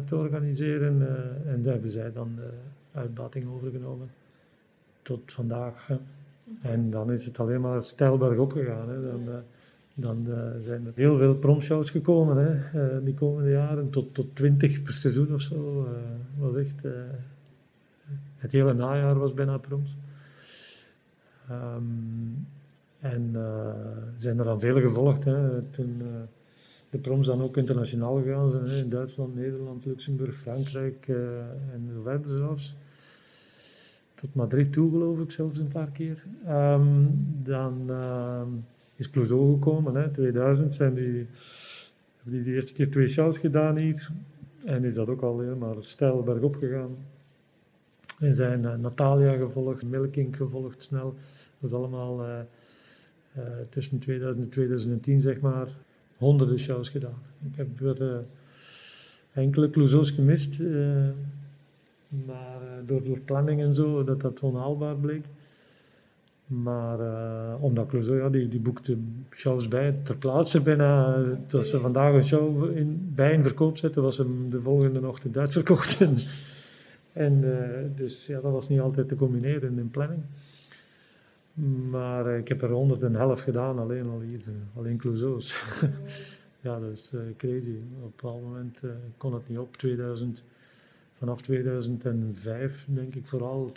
te 0.05 0.15
organiseren. 0.15 1.07
en 1.47 1.61
daar 1.61 1.73
hebben 1.73 1.91
zij 1.91 2.11
dan 2.11 2.31
de 2.35 2.49
uitbating 2.91 3.45
overgenomen 3.55 4.09
tot 5.01 5.31
vandaag. 5.31 5.89
En 6.61 6.89
dan 6.89 7.11
is 7.11 7.25
het 7.25 7.39
alleen 7.39 7.61
maar 7.61 7.83
stijlberg 7.83 8.37
opgegaan. 8.37 8.89
Hè. 8.89 9.01
Dan, 9.01 9.43
dan 9.99 10.25
uh, 10.27 10.35
zijn 10.61 10.85
er 10.85 10.91
heel 10.95 11.17
veel 11.17 11.35
promshows 11.35 11.89
gekomen 11.89 12.37
hè, 12.37 12.79
uh, 12.97 13.05
die 13.05 13.13
komende 13.13 13.49
jaren, 13.49 13.89
tot, 13.89 14.13
tot 14.13 14.35
20 14.35 14.83
per 14.83 14.93
seizoen 14.93 15.33
of 15.33 15.41
zo. 15.41 15.81
Uh, 15.81 16.41
was 16.41 16.55
echt, 16.55 16.75
het 18.35 18.51
hele 18.51 18.73
najaar 18.73 19.19
was 19.19 19.33
bijna 19.33 19.57
proms. 19.57 19.97
Um, 21.51 22.47
en 22.99 23.31
zijn 24.17 24.39
er 24.39 24.45
dan 24.45 24.59
vele 24.59 24.81
gevolgd. 24.81 25.23
Hè. 25.23 25.61
Toen 25.61 26.01
de 26.89 26.97
proms 26.97 27.27
dan 27.27 27.41
ook 27.41 27.57
internationaal 27.57 28.15
gegaan 28.15 28.51
zijn, 28.51 28.65
hè, 28.65 28.77
in 28.77 28.89
Duitsland, 28.89 29.35
Nederland, 29.35 29.85
Luxemburg, 29.85 30.37
Frankrijk 30.37 31.07
en 31.73 31.89
zo 31.93 32.01
verder 32.01 32.37
zelfs. 32.37 32.75
Tot 34.15 34.35
Madrid 34.35 34.73
toe 34.73 34.91
geloof 34.91 35.19
ik 35.19 35.31
zelfs 35.31 35.57
een 35.57 35.67
paar 35.67 35.91
keer. 35.91 36.23
Um, 36.47 37.09
dan 37.43 37.85
ehm, 37.89 38.49
is 38.97 39.09
Clouseau 39.09 39.53
gekomen. 39.53 39.95
Hè. 39.95 40.09
2000 40.09 40.75
zijn 40.75 40.93
die, 40.93 41.27
hebben 42.15 42.33
die 42.33 42.43
de 42.43 42.53
eerste 42.53 42.73
keer 42.73 42.91
twee 42.91 43.09
shows 43.09 43.37
gedaan 43.37 43.77
iets. 43.77 44.09
En 44.65 44.83
is 44.83 44.93
dat 44.93 45.07
ook 45.07 45.21
al 45.21 45.39
helemaal 45.39 45.83
stijl 45.83 46.23
bergop 46.23 46.55
gegaan. 46.55 46.97
En 48.19 48.35
zijn 48.35 48.63
uh, 48.63 48.75
Natalia 48.75 49.35
gevolgd, 49.35 49.83
Milking 49.83 50.35
gevolgd 50.35 50.83
snel. 50.83 51.15
Dat 51.59 51.73
allemaal 51.73 52.25
uh, 52.25 52.39
uh, 53.37 53.43
tussen 53.69 53.99
2000 53.99 54.43
en 54.43 54.49
2010 54.49 55.21
zeg 55.21 55.39
maar 55.39 55.67
honderden 56.17 56.59
shows 56.59 56.89
gedaan. 56.89 57.21
Ik 57.51 57.55
heb 57.55 57.99
er 57.99 58.25
enkele 59.33 59.69
Clouseaus 59.69 60.11
gemist. 60.11 60.59
maar 62.25 62.59
door, 62.85 63.03
door 63.03 63.19
planning 63.19 63.61
en 63.61 63.75
zo, 63.75 64.03
dat 64.03 64.21
dat 64.21 64.39
onhaalbaar 64.39 64.95
bleek. 64.95 65.25
Maar 66.47 66.99
uh, 66.99 67.63
omdat 67.63 67.87
Clouseau, 67.87 68.19
ja, 68.19 68.29
die, 68.29 68.47
die 68.47 68.59
boekte 68.59 68.97
shows 69.31 69.67
bij 69.67 69.95
ter 70.03 70.17
plaatse 70.17 70.61
bijna. 70.61 71.23
Als 71.51 71.69
ze 71.69 71.79
vandaag 71.79 72.13
een 72.13 72.23
show 72.23 72.77
in, 72.77 73.11
bij 73.15 73.33
in 73.33 73.43
verkoop 73.43 73.77
zetten, 73.77 74.01
was 74.01 74.17
hem 74.17 74.49
de 74.49 74.61
volgende 74.61 75.07
ochtend 75.07 75.37
uitverkocht. 75.37 75.99
en, 76.01 76.17
en 77.13 77.43
uh, 77.43 77.97
dus 77.97 78.27
ja, 78.27 78.41
dat 78.41 78.51
was 78.51 78.69
niet 78.69 78.79
altijd 78.79 79.07
te 79.07 79.15
combineren 79.15 79.79
in 79.79 79.89
planning. 79.89 80.21
Maar 81.89 82.37
ik 82.37 82.47
heb 82.47 82.61
er 82.61 82.71
honderd 82.71 83.03
en 83.03 83.15
half 83.15 83.41
gedaan, 83.41 83.79
alleen 83.79 84.09
al 84.09 84.19
hier, 84.19 84.41
alleen 84.75 84.97
Clouseau's. 84.97 85.55
ja, 86.61 86.79
dat 86.79 86.91
is 86.91 87.13
crazy. 87.37 87.75
Op 87.99 88.03
een 88.03 88.13
bepaald 88.15 88.41
moment 88.41 88.81
kon 89.17 89.33
het 89.33 89.47
niet 89.49 89.57
op. 89.57 89.77
2000, 89.77 90.43
vanaf 91.13 91.41
2005, 91.41 92.87
denk 92.89 93.15
ik 93.15 93.25
vooral, 93.25 93.71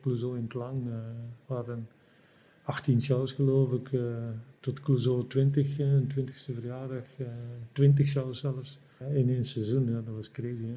Clouseau 0.00 0.36
in 0.36 0.42
het 0.42 0.54
lang 0.54 0.82
waren 1.46 1.86
18 2.64 3.00
shows 3.00 3.32
geloof 3.32 3.72
ik, 3.72 3.92
uh, 3.92 4.02
tot 4.60 4.80
Clouseau 4.80 5.26
20, 5.26 5.78
uh, 5.78 5.92
een 5.92 6.12
20ste 6.14 6.54
verjaardag, 6.54 7.04
uh, 7.16 7.26
eh, 7.26 7.32
20 7.72 8.06
shows 8.06 8.38
zelfs 8.38 8.78
in 9.12 9.28
één 9.28 9.44
seizoen. 9.44 9.90
Ja, 9.90 10.00
dat 10.04 10.14
was 10.14 10.30
crazy. 10.30 10.64
Hè? 10.64 10.76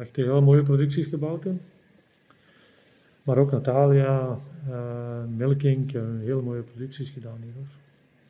echt 0.00 0.16
heel 0.16 0.42
mooie 0.42 0.62
producties 0.62 1.06
gebouwd. 1.06 1.44
Maar 3.22 3.38
ook 3.38 3.50
Natalia, 3.50 4.40
Milking, 5.36 5.92
heel 6.20 6.42
mooie 6.42 6.62
producties 6.62 7.10
gedaan 7.10 7.38
hier 7.42 7.52
hoor. 7.54 7.66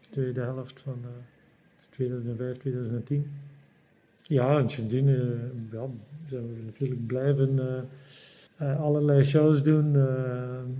De 0.01 0.09
tweede 0.11 0.41
helft 0.41 0.81
van 0.81 0.99
2005, 1.91 2.57
2010. 2.57 3.31
Ja, 4.23 4.59
en 4.59 4.71
sindsdien 4.71 5.07
ja, 5.71 5.89
zijn 6.27 6.47
we 6.47 6.63
natuurlijk 6.65 7.07
blijven 7.07 7.59
uh, 8.63 8.81
allerlei 8.81 9.25
shows 9.25 9.63
doen. 9.63 9.95
Uh, 9.95 10.05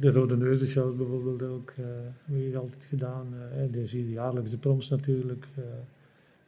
de 0.01 0.11
Rode 0.11 0.37
Neuzen 0.37 0.67
shows 0.67 0.97
bijvoorbeeld 0.97 1.43
ook. 1.43 1.73
Uh, 1.79 1.87
heb 2.25 2.47
ik 2.49 2.55
altijd 2.55 2.85
gedaan. 2.85 3.27
en 3.57 3.71
de 3.71 3.87
zie 3.87 4.05
je 4.05 4.11
jaarlijks 4.11 4.51
de 4.51 4.59
proms 4.59 4.89
natuurlijk. 4.89 5.47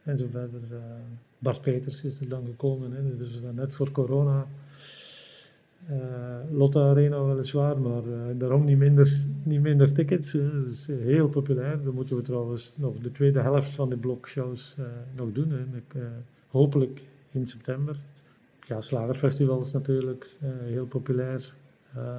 en 0.03 0.19
zo 0.19 0.27
verder. 0.31 0.61
Bart 1.39 1.61
Peters 1.61 2.05
is 2.05 2.21
er 2.21 2.29
dan 2.29 2.45
gekomen. 2.47 2.93
Hè, 2.93 3.17
dus 3.17 3.41
net 3.55 3.75
voor 3.75 3.91
corona. 3.91 4.47
Lotte 6.53 6.79
Arena 6.79 7.25
weliswaar, 7.25 7.81
maar 7.81 8.03
daarom 8.37 8.65
niet 8.65 8.79
minder, 8.79 9.25
niet 9.43 9.61
minder 9.61 9.93
tickets. 9.93 10.37
Heel 10.87 11.29
populair. 11.29 11.83
Dan 11.83 11.95
moeten 11.95 12.17
we 12.17 12.23
trouwens 12.23 12.75
nog 12.77 12.99
de 12.99 13.13
tweede 13.13 13.41
helft 13.41 13.75
van 13.75 13.89
de 13.89 13.97
blokshows 13.97 14.77
nog 15.17 15.33
doen. 15.33 15.51
Hè, 15.51 15.65
hopelijk 16.49 17.03
in 17.31 17.47
september 17.47 17.97
ja, 18.69 18.81
Slagerfestival 18.81 19.61
is 19.61 19.73
natuurlijk 19.73 20.27
uh, 20.43 20.49
heel 20.65 20.87
populair. 20.87 21.55
Uh, 21.97 22.19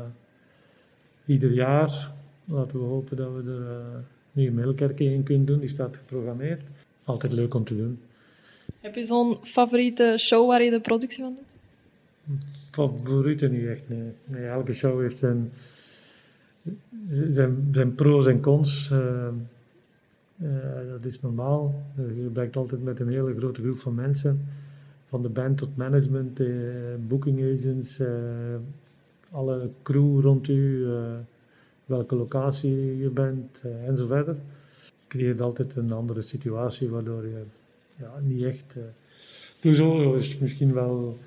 ieder 1.25 1.51
jaar. 1.51 2.11
Laten 2.45 2.79
we 2.79 2.85
hopen 2.85 3.17
dat 3.17 3.31
we 3.31 3.51
er 3.51 4.03
nu 4.31 4.47
een 4.47 4.53
Middelkerk 4.53 4.99
in 4.99 5.23
kunnen 5.23 5.45
doen. 5.45 5.59
Die 5.59 5.69
staat 5.69 5.95
geprogrammeerd. 5.95 6.63
Altijd 7.03 7.31
leuk 7.31 7.53
om 7.53 7.63
te 7.63 7.77
doen. 7.77 7.99
Heb 8.79 8.95
je 8.95 9.03
zo'n 9.03 9.37
favoriete 9.41 10.15
show 10.17 10.47
waar 10.47 10.63
je 10.63 10.69
de 10.69 10.81
productie 10.81 11.23
van 11.23 11.35
doet? 11.35 11.57
Favoriete 12.71 13.47
niet 13.47 13.65
echt, 13.65 13.89
nee. 13.89 14.11
nee 14.25 14.45
elke 14.45 14.73
show 14.73 15.01
heeft 15.01 15.19
zijn, 15.19 15.51
zijn, 17.09 17.67
zijn 17.71 17.95
pro's 17.95 18.27
en 18.27 18.41
cons. 18.41 18.91
dat 20.89 21.05
is 21.05 21.21
normaal. 21.21 21.83
Je 21.95 22.29
werkt 22.33 22.55
altijd 22.55 22.83
met 22.83 22.99
een 22.99 23.09
hele 23.09 23.35
grote 23.35 23.61
groep 23.61 23.79
van 23.79 23.95
mensen 23.95 24.47
van 25.09 25.21
de 25.21 25.29
band 25.29 25.57
tot 25.57 25.77
management, 25.77 26.39
eh, 26.39 26.47
booking 27.07 27.53
agents, 27.53 27.99
eh, 27.99 28.07
alle 29.31 29.69
crew 29.83 30.21
rond 30.21 30.47
u, 30.47 30.85
eh, 30.85 31.13
welke 31.85 32.15
locatie 32.15 32.97
je 32.97 33.09
bent 33.09 33.61
en 33.85 33.97
zo 33.97 34.05
verder. 34.05 34.35
Creëert 35.07 35.41
altijd 35.41 35.75
een 35.75 35.91
andere 35.91 36.21
situatie 36.21 36.89
waardoor 36.89 37.23
je 37.23 37.43
ja, 37.95 38.11
niet 38.21 38.43
echt. 38.43 38.77
Zo 39.61 40.13
is 40.13 40.37
misschien 40.37 40.73
wel 40.73 41.17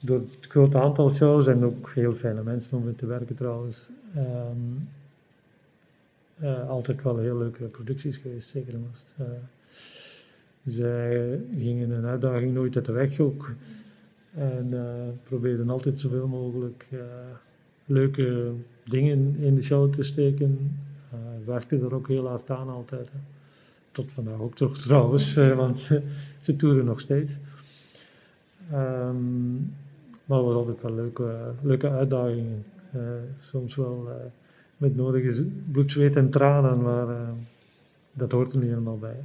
door 0.00 0.18
het 0.18 0.46
grote 0.48 0.80
aantal 0.80 1.10
shows 1.10 1.46
en 1.46 1.64
ook 1.64 1.90
heel 1.94 2.14
fijne 2.14 2.42
mensen 2.42 2.76
om 2.76 2.84
mee 2.84 2.94
te 2.94 3.06
werken 3.06 3.36
trouwens. 3.36 3.88
Um, 4.16 4.88
altijd 6.68 7.02
wel 7.02 7.18
heel 7.18 7.38
leuke 7.38 7.64
producties 7.64 8.16
geweest, 8.16 8.48
zeker 8.48 8.74
en 8.74 8.86
vast. 8.90 9.14
Zij 10.64 11.40
gingen 11.58 11.90
een 11.90 12.04
uitdaging 12.04 12.52
nooit 12.52 12.76
uit 12.76 12.84
de 12.84 12.92
weg 12.92 13.20
ook. 13.20 13.50
En 14.34 14.68
uh, 14.72 14.82
probeerden 15.22 15.70
altijd 15.70 16.00
zoveel 16.00 16.26
mogelijk 16.26 16.86
uh, 16.90 17.00
leuke 17.84 18.52
dingen 18.84 19.36
in 19.36 19.54
de 19.54 19.62
show 19.62 19.94
te 19.94 20.02
steken. 20.02 20.78
Uh, 21.12 21.18
werkte 21.46 21.78
er 21.78 21.94
ook 21.94 22.08
heel 22.08 22.28
hard 22.28 22.50
aan 22.50 22.68
altijd. 22.68 23.10
Tot 23.92 24.12
vandaag 24.12 24.40
ook 24.40 24.54
toch 24.54 24.78
trouwens, 24.86 25.34
want 25.34 25.78
ze 26.40 26.56
toeren 26.56 26.84
nog 26.84 27.00
steeds. 27.00 27.38
Um, 28.72 29.74
maar 30.24 30.38
het 30.38 30.46
was 30.46 30.54
altijd 30.54 30.82
wel 30.82 30.94
leuke, 30.94 31.52
leuke 31.62 31.90
uitdagingen. 31.90 32.64
soms 33.38 33.76
wel 33.76 34.08
met 34.76 34.96
nodige 34.96 35.46
bloed, 35.70 35.92
zweet 35.92 36.16
en 36.16 36.30
tranen, 36.30 36.82
maar 36.82 37.06
dat 38.12 38.32
hoort 38.32 38.52
er 38.52 38.58
niet 38.58 38.68
helemaal 38.68 38.98
bij. 38.98 39.16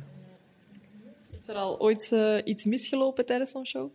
Is 1.35 1.47
er 1.47 1.55
al 1.55 1.79
ooit 1.79 2.09
uh, 2.13 2.37
iets 2.43 2.65
misgelopen 2.65 3.25
tijdens 3.25 3.51
zo'n 3.51 3.65
show? 3.65 3.89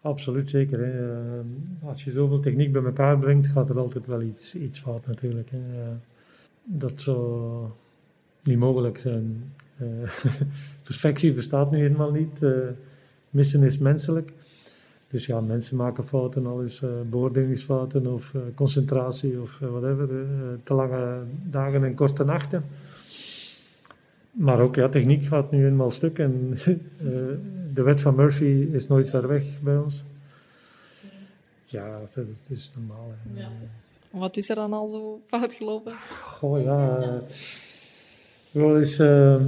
Absoluut, 0.00 0.50
zeker. 0.50 0.78
Hè. 0.78 1.12
Uh, 1.12 1.88
als 1.88 2.04
je 2.04 2.10
zoveel 2.10 2.40
techniek 2.40 2.72
bij 2.72 2.82
elkaar 2.82 3.18
brengt, 3.18 3.46
gaat 3.46 3.68
er 3.68 3.78
altijd 3.78 4.06
wel 4.06 4.22
iets, 4.22 4.54
iets 4.54 4.80
fout 4.80 5.06
natuurlijk. 5.06 5.50
Hè. 5.50 5.58
Uh, 5.58 5.88
dat 6.64 6.92
zou 6.96 7.66
niet 8.42 8.58
mogelijk 8.58 8.98
zijn. 8.98 9.54
perfectie 10.84 11.32
bestaat 11.32 11.70
nu 11.70 11.78
helemaal 11.78 12.10
niet. 12.10 12.38
missen 13.30 13.62
is 13.62 13.78
menselijk. 13.78 14.32
Dus 15.08 15.26
ja, 15.26 15.40
mensen 15.40 15.76
maken 15.76 16.06
fouten, 16.06 16.46
al 16.46 16.62
eens 16.62 16.82
beoordelingsfouten 17.10 18.06
of 18.06 18.34
concentratie 18.54 19.40
of 19.40 19.58
whatever. 19.58 20.08
te 20.62 20.74
lange 20.74 21.22
dagen 21.50 21.84
en 21.84 21.94
korte 21.94 22.24
nachten. 22.24 22.64
Maar 24.32 24.60
ook, 24.60 24.74
ja, 24.74 24.88
techniek 24.88 25.24
gaat 25.24 25.50
nu 25.50 25.66
eenmaal 25.66 25.90
stuk 25.90 26.18
en 26.18 26.50
uh, 26.50 26.76
de 27.74 27.82
wet 27.82 28.00
van 28.00 28.14
Murphy 28.14 28.68
is 28.72 28.86
nooit 28.86 29.08
ver 29.08 29.28
weg 29.28 29.60
bij 29.60 29.76
ons. 29.76 30.04
Ja, 31.64 32.00
dat, 32.14 32.24
is 32.48 32.70
normaal. 32.74 33.12
Ja. 33.34 33.48
Wat 34.10 34.36
is 34.36 34.48
er 34.48 34.54
dan 34.54 34.72
al 34.72 34.88
zo 34.88 35.20
fout 35.26 35.54
gelopen? 35.54 35.92
Goh, 36.22 36.62
ja. 36.62 36.98
Uh, 36.98 37.14
wel 38.50 38.78
eens 38.78 38.98
uh, 38.98 39.40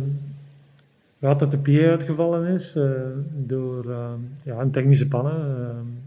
dat 1.18 1.50
de 1.50 1.58
PA 1.58 1.90
uitgevallen 1.90 2.46
is 2.46 2.76
uh, 2.76 2.92
door 3.32 3.86
ja, 4.42 4.60
een 4.60 4.70
technische 4.70 5.08
pannen. 5.08 6.02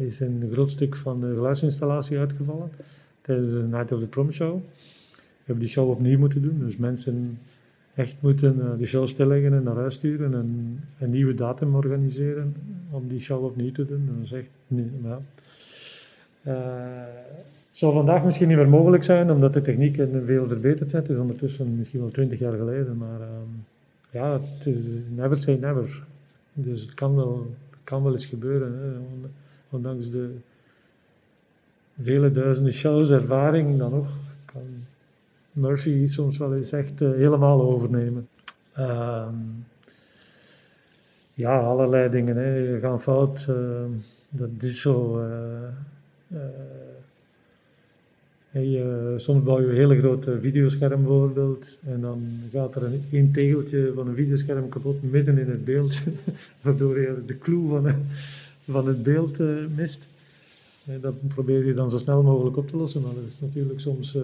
is 0.00 0.20
een 0.20 0.48
groot 0.52 0.70
stuk 0.70 0.96
van 0.96 1.20
de 1.20 1.34
geluidsinstallatie 1.34 2.18
uitgevallen 2.18 2.70
tijdens 3.20 3.52
de 3.52 3.62
Night 3.62 3.92
of 3.92 4.00
the 4.00 4.08
Prom 4.08 4.32
Show. 4.32 4.60
Hebben 5.46 5.64
die 5.64 5.72
show 5.72 5.90
opnieuw 5.90 6.18
moeten 6.18 6.42
doen. 6.42 6.58
Dus 6.58 6.76
mensen 6.76 7.38
echt 7.94 8.16
moeten 8.20 8.56
uh, 8.58 8.78
de 8.78 8.86
show 8.86 9.06
stilleggen 9.06 9.52
en 9.52 9.62
naar 9.62 9.76
huis 9.76 9.94
sturen 9.94 10.34
en 10.34 10.80
een 10.98 11.10
nieuwe 11.10 11.34
datum 11.34 11.74
organiseren 11.74 12.54
om 12.90 13.08
die 13.08 13.20
show 13.20 13.44
opnieuw 13.44 13.72
te 13.72 13.86
doen. 13.86 14.08
Dat 14.14 14.24
is 14.24 14.32
echt 14.32 14.48
niet, 14.66 14.90
ja. 15.02 15.20
Uh, 16.46 16.54
zal 17.70 17.92
vandaag 17.92 18.24
misschien 18.24 18.48
niet 18.48 18.56
meer 18.56 18.68
mogelijk 18.68 19.04
zijn, 19.04 19.30
omdat 19.30 19.52
de 19.52 19.60
technieken 19.60 20.26
veel 20.26 20.48
verbeterd 20.48 20.90
zijn. 20.90 21.02
Het 21.02 21.10
is 21.10 21.18
ondertussen 21.18 21.76
misschien 21.76 22.00
wel 22.00 22.10
twintig 22.10 22.38
jaar 22.38 22.56
geleden, 22.56 22.96
maar 22.96 23.20
uh, 23.20 23.26
ja, 24.10 24.32
het 24.32 24.66
is 24.66 24.84
never 25.14 25.36
say 25.36 25.54
never. 25.54 26.02
Dus 26.52 26.80
het 26.80 26.94
kan 26.94 27.14
wel, 27.14 27.56
het 27.70 27.80
kan 27.84 28.02
wel 28.02 28.12
eens 28.12 28.26
gebeuren, 28.26 28.72
hè. 28.78 28.88
ondanks 29.70 30.10
de 30.10 30.30
vele 32.00 32.32
duizenden 32.32 32.72
shows 32.72 33.10
ervaring 33.10 33.78
dan 33.78 33.90
nog. 33.90 34.08
Murphy 35.56 36.06
soms 36.06 36.38
wel 36.38 36.54
eens 36.54 36.72
echt 36.72 37.00
uh, 37.00 37.10
helemaal 37.10 37.60
overnemen. 37.62 38.28
Uh, 38.78 39.28
ja, 41.34 41.58
allerlei 41.60 42.10
dingen 42.10 42.36
hè, 42.36 42.78
gaan 42.80 43.00
fout. 43.00 43.46
Uh, 43.50 43.56
dat 44.28 44.48
is 44.60 44.80
zo. 44.80 45.20
Eh, 45.20 46.38
hey, 48.50 48.82
soms 49.16 49.42
bouw 49.42 49.60
je 49.60 49.66
een 49.66 49.74
hele 49.74 49.98
grote 49.98 50.40
videoscherm 50.40 51.02
bijvoorbeeld 51.02 51.78
en 51.86 52.00
dan 52.00 52.22
gaat 52.52 52.74
er 52.74 52.82
een, 52.82 53.04
één 53.12 53.32
tegeltje 53.32 53.92
van 53.94 54.08
een 54.08 54.14
videoscherm 54.14 54.68
kapot 54.68 55.02
midden 55.02 55.38
in 55.38 55.50
het 55.50 55.64
beeld, 55.64 55.98
waardoor 56.62 57.00
je 57.00 57.22
de 57.26 57.38
clue 57.38 57.68
van, 57.68 57.90
van 58.70 58.86
het 58.86 59.02
beeld 59.02 59.38
mist. 59.76 60.00
Dat 61.00 61.28
probeer 61.28 61.66
je 61.66 61.74
dan 61.74 61.90
zo 61.90 61.96
snel 61.96 62.22
mogelijk 62.22 62.56
op 62.56 62.68
te 62.68 62.76
lossen, 62.76 63.02
maar 63.02 63.14
dat 63.14 63.24
is 63.24 63.40
natuurlijk 63.40 63.80
soms 63.80 64.18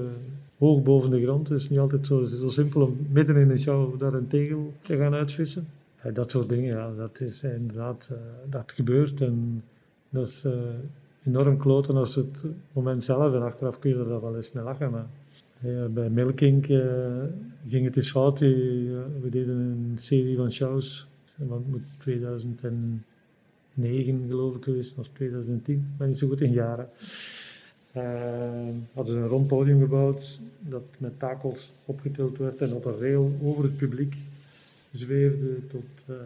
hoog 0.58 0.82
boven 0.82 1.10
de 1.10 1.22
grond. 1.22 1.48
Het 1.48 1.60
is 1.60 1.68
niet 1.68 1.78
altijd 1.78 2.06
zo, 2.06 2.24
zo 2.24 2.48
simpel 2.48 2.82
om 2.82 2.96
midden 3.10 3.36
in 3.36 3.50
een 3.50 3.58
show 3.58 3.98
daar 3.98 4.12
een 4.12 4.26
tegel 4.26 4.72
te 4.82 4.96
gaan 4.96 5.14
uitvissen. 5.14 5.66
Dat 6.12 6.30
soort 6.30 6.48
dingen, 6.48 6.76
ja, 6.76 6.94
dat 6.94 7.20
is 7.20 7.42
inderdaad, 7.42 8.10
uh, 8.12 8.18
dat 8.50 8.72
gebeurt. 8.72 9.20
En 9.20 9.62
dat 10.08 10.26
is 10.26 10.44
uh, 10.44 10.52
enorm 11.26 11.58
kloten 11.58 11.96
als 11.96 12.14
het 12.14 12.44
moment 12.72 13.04
zelf. 13.04 13.34
En 13.34 13.42
achteraf 13.42 13.78
kun 13.78 13.90
je 13.90 13.96
er 13.96 14.20
wel 14.20 14.36
eens 14.36 14.52
mee 14.52 14.64
lachen. 14.64 14.90
Maar 14.90 15.06
bij 15.90 16.10
Milking 16.10 16.66
ging 17.66 17.84
het 17.84 17.96
eens 17.96 18.10
fout. 18.10 18.38
we 18.38 19.28
deden 19.30 19.58
een 19.58 19.92
serie 19.98 20.36
van 20.36 20.52
shows. 20.52 21.06
Want 21.36 21.70
moet 21.70 21.86
2009 23.74 24.28
geloof 24.28 24.56
ik 24.56 24.64
geweest, 24.64 24.98
of 24.98 25.08
2010. 25.12 25.74
Ik 25.74 25.98
ben 25.98 26.08
niet 26.08 26.18
zo 26.18 26.28
goed 26.28 26.40
in 26.40 26.52
jaren. 26.52 26.88
Uh, 27.96 28.02
hadden 28.92 29.14
ze 29.14 29.20
een 29.20 29.26
rond 29.26 29.46
podium 29.46 29.80
gebouwd 29.80 30.40
dat 30.60 30.82
met 30.98 31.18
takels 31.18 31.72
opgetild 31.84 32.38
werd 32.38 32.60
en 32.60 32.72
op 32.72 32.84
een 32.84 32.98
rail 32.98 33.38
over 33.42 33.64
het 33.64 33.76
publiek 33.76 34.14
zweefde 34.90 35.66
tot, 35.66 36.06
uh, 36.10 36.16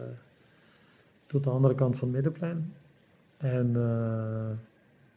tot 1.25 1.43
de 1.43 1.49
andere 1.49 1.75
kant 1.75 1.97
van 1.97 2.07
het 2.07 2.15
middenplein. 2.15 2.73
En 3.37 3.67
uh, 3.75 4.49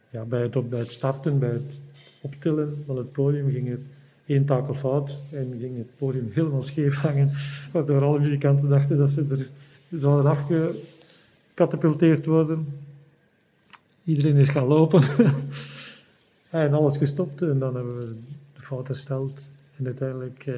ja, 0.09 0.23
bij, 0.23 0.41
het, 0.41 0.69
bij 0.69 0.79
het 0.79 0.91
starten, 0.91 1.39
bij 1.39 1.49
het 1.49 1.79
optillen 2.21 2.83
van 2.85 2.97
het 2.97 3.11
podium 3.11 3.51
ging 3.51 3.69
er 3.69 3.79
één 4.25 4.45
takel 4.45 4.73
fout 4.73 5.19
en 5.31 5.55
ging 5.59 5.77
het 5.77 5.97
podium 5.97 6.29
helemaal 6.33 6.63
scheef 6.63 6.97
hangen, 6.97 7.31
waardoor 7.71 8.01
alle 8.01 8.19
muzikanten 8.19 8.69
dachten 8.69 8.97
dat 8.97 9.11
ze 9.11 9.25
er 9.29 9.49
zouden 9.99 10.31
afgecatapulteerd 11.61 12.25
worden. 12.25 12.67
Iedereen 14.03 14.35
is 14.35 14.49
gaan 14.49 14.67
lopen. 14.67 15.01
en 16.49 16.73
alles 16.73 16.97
gestopt 16.97 17.41
en 17.41 17.59
dan 17.59 17.75
hebben 17.75 17.97
we 17.97 18.15
de 18.55 18.61
fout 18.61 18.87
hersteld 18.87 19.39
en 19.77 19.85
uiteindelijk 19.85 20.43
eh, 20.45 20.53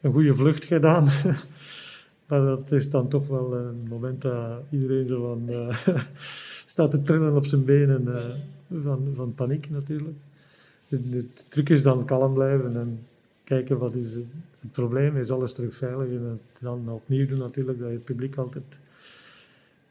een 0.00 0.12
goede 0.12 0.34
vlucht 0.34 0.64
gedaan. 0.64 1.04
maar 2.28 2.40
dat 2.40 2.72
is 2.72 2.90
dan 2.90 3.08
toch 3.08 3.26
wel 3.26 3.56
een 3.56 3.86
moment 3.88 4.22
dat 4.22 4.62
iedereen 4.70 5.06
zo 5.06 5.22
van 5.22 5.54
uh, 5.54 5.76
staat 6.72 6.90
te 6.90 7.02
trillen 7.02 7.36
op 7.36 7.46
zijn 7.46 7.64
benen 7.64 8.04
uh, 8.06 8.82
van, 8.82 9.12
van 9.16 9.34
paniek 9.34 9.70
natuurlijk. 9.70 10.16
De, 10.88 11.26
truc 11.48 11.68
is 11.68 11.82
dan 11.82 12.04
kalm 12.04 12.34
blijven 12.34 12.76
en 12.76 12.98
kijken 13.44 13.78
wat 13.78 13.94
is 13.94 14.14
het, 14.14 14.24
het 14.60 14.72
probleem, 14.72 15.16
is 15.16 15.30
alles 15.30 15.52
terug 15.52 15.76
veilig 15.76 16.08
en 16.08 16.40
dan 16.60 16.88
opnieuw 16.88 17.26
doen 17.26 17.38
natuurlijk, 17.38 17.78
dat 17.78 17.88
je 17.88 17.94
het 17.94 18.04
publiek 18.04 18.36
altijd 18.36 18.64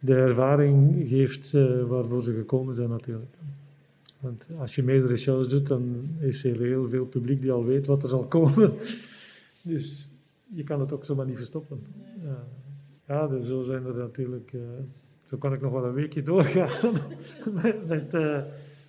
de 0.08 0.16
ervaring 0.16 1.08
geeft 1.08 1.52
waarvoor 1.88 2.22
ze 2.22 2.34
gekomen 2.34 2.76
zijn 2.76 2.90
natuurlijk. 2.90 3.36
Want 4.20 4.48
als 4.58 4.76
je 4.76 4.84
meerdere 4.84 5.18
shows 5.18 5.48
doet, 5.48 5.68
dan 5.68 6.10
is 6.20 6.44
er 6.44 6.60
heel 6.60 6.90
veel 6.90 7.06
publiek 7.06 7.42
die 7.42 7.52
al 7.52 7.66
weet 7.66 7.88
wat 7.88 8.02
er 8.02 8.08
zal 8.08 8.26
komen. 8.26 8.74
Dus 9.62 10.10
je 10.54 10.64
kan 10.64 10.80
het 10.80 10.92
ook 10.92 11.06
zomaar 11.06 11.26
niet 11.26 11.38
verstoppen. 11.38 11.86
Ja, 13.08 13.28
dus 13.28 13.48
zo 13.48 13.64
zijn 13.64 13.86
er 13.86 13.96
natuurlijk... 13.96 14.52
Uh, 14.54 14.62
zo 15.26 15.38
kan 15.38 15.54
ik 15.54 15.62
nog 15.62 15.72
wel 15.72 15.86
een 15.86 15.94
weekje 15.94 16.24
doorgaan 16.24 16.94
met, 17.62 17.88
met, 17.88 18.14
uh, 18.14 18.42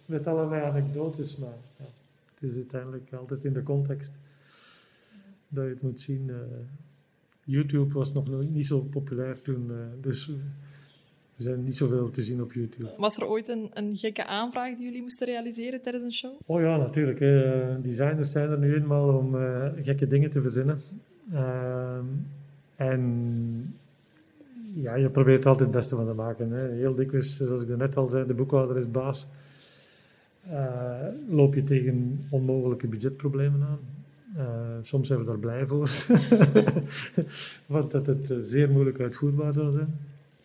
met, 0.07 0.27
allerlei 0.27 0.63
anekdotes. 0.63 1.37
Maar 1.37 1.57
het 2.35 2.51
is 2.51 2.55
uiteindelijk 2.55 3.13
altijd 3.13 3.45
in 3.45 3.53
de 3.53 3.63
context 3.63 4.13
dat 5.49 5.65
je 5.65 5.71
het 5.71 5.83
moet 5.83 6.01
zien. 6.01 6.31
YouTube 7.45 7.95
was 7.95 8.13
nog 8.13 8.29
niet 8.51 8.67
zo 8.67 8.81
populair 8.81 9.43
toen, 9.43 9.71
dus 10.01 10.31
er 11.39 11.45
zijn 11.45 11.65
niet 11.65 11.77
zoveel 11.77 12.11
te 12.11 12.23
zien 12.23 12.43
op 12.43 12.53
YouTube. 12.53 12.91
Was 12.97 13.17
er 13.17 13.27
ooit 13.27 13.49
een, 13.49 13.71
een 13.73 13.97
gekke 13.97 14.27
aanvraag 14.27 14.75
die 14.75 14.85
jullie 14.85 15.03
moesten 15.03 15.27
realiseren 15.27 15.83
tijdens 15.83 16.05
een 16.05 16.13
show? 16.13 16.33
Oh 16.47 16.61
ja, 16.61 16.77
natuurlijk. 16.77 17.19
Hè. 17.19 17.81
Designers 17.81 18.31
zijn 18.31 18.51
er 18.51 18.59
nu 18.59 18.75
eenmaal 18.75 19.17
om 19.17 19.35
uh, 19.35 19.67
gekke 19.83 20.09
dingen 20.09 20.31
te 20.31 20.43
verzinnen. 20.43 20.81
Uh, 21.33 21.99
en 22.77 23.75
ja, 24.75 24.95
je 24.95 25.09
probeert 25.09 25.43
er 25.43 25.49
altijd 25.49 25.69
het 25.69 25.79
beste 25.79 25.97
van 25.97 26.07
te 26.07 26.13
maken. 26.13 26.51
Hè. 26.51 26.69
Heel 26.69 26.95
dikwijls, 26.95 27.37
zoals 27.37 27.63
ik 27.63 27.77
net 27.77 27.97
al 27.97 28.09
zei, 28.09 28.27
de 28.27 28.35
boekhouder 28.35 28.77
is 28.77 28.91
baas. 28.91 29.27
Uh, 30.51 31.07
loop 31.29 31.55
je 31.55 31.65
tegen 31.65 32.27
onmogelijke 32.31 32.87
budgetproblemen 32.87 33.63
aan. 33.63 33.79
Uh, 34.37 34.45
soms 34.83 35.07
zijn 35.07 35.19
we 35.19 35.25
daar 35.25 35.39
blij 35.39 35.67
voor, 35.67 35.91
want 37.67 37.91
dat 37.91 38.07
het 38.07 38.35
zeer 38.43 38.71
moeilijk 38.71 39.01
uitvoerbaar 39.01 39.53
zou 39.53 39.73
zijn. 39.73 39.99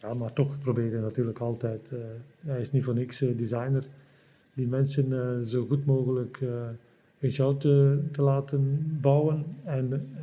Ja, 0.04 0.13
maar 0.13 0.34
toch 0.34 0.60
probeer 0.60 0.92
je 0.92 1.00
natuurlijk 1.00 1.39
altijd, 1.39 1.89
uh, 1.94 2.00
hij 2.46 2.60
is 2.60 2.72
niet 2.72 2.84
voor 2.84 2.94
niks 2.94 3.22
uh, 3.22 3.38
designer, 3.38 3.84
die 4.54 4.68
mensen 4.68 5.10
uh, 5.10 5.48
zo 5.48 5.66
goed 5.66 5.86
mogelijk 5.86 6.39
een 7.20 7.32
show 7.32 7.60
te, 7.60 8.04
te, 8.12 8.22
laten 8.22 8.80
bouwen. 9.02 9.46
En 9.63 10.16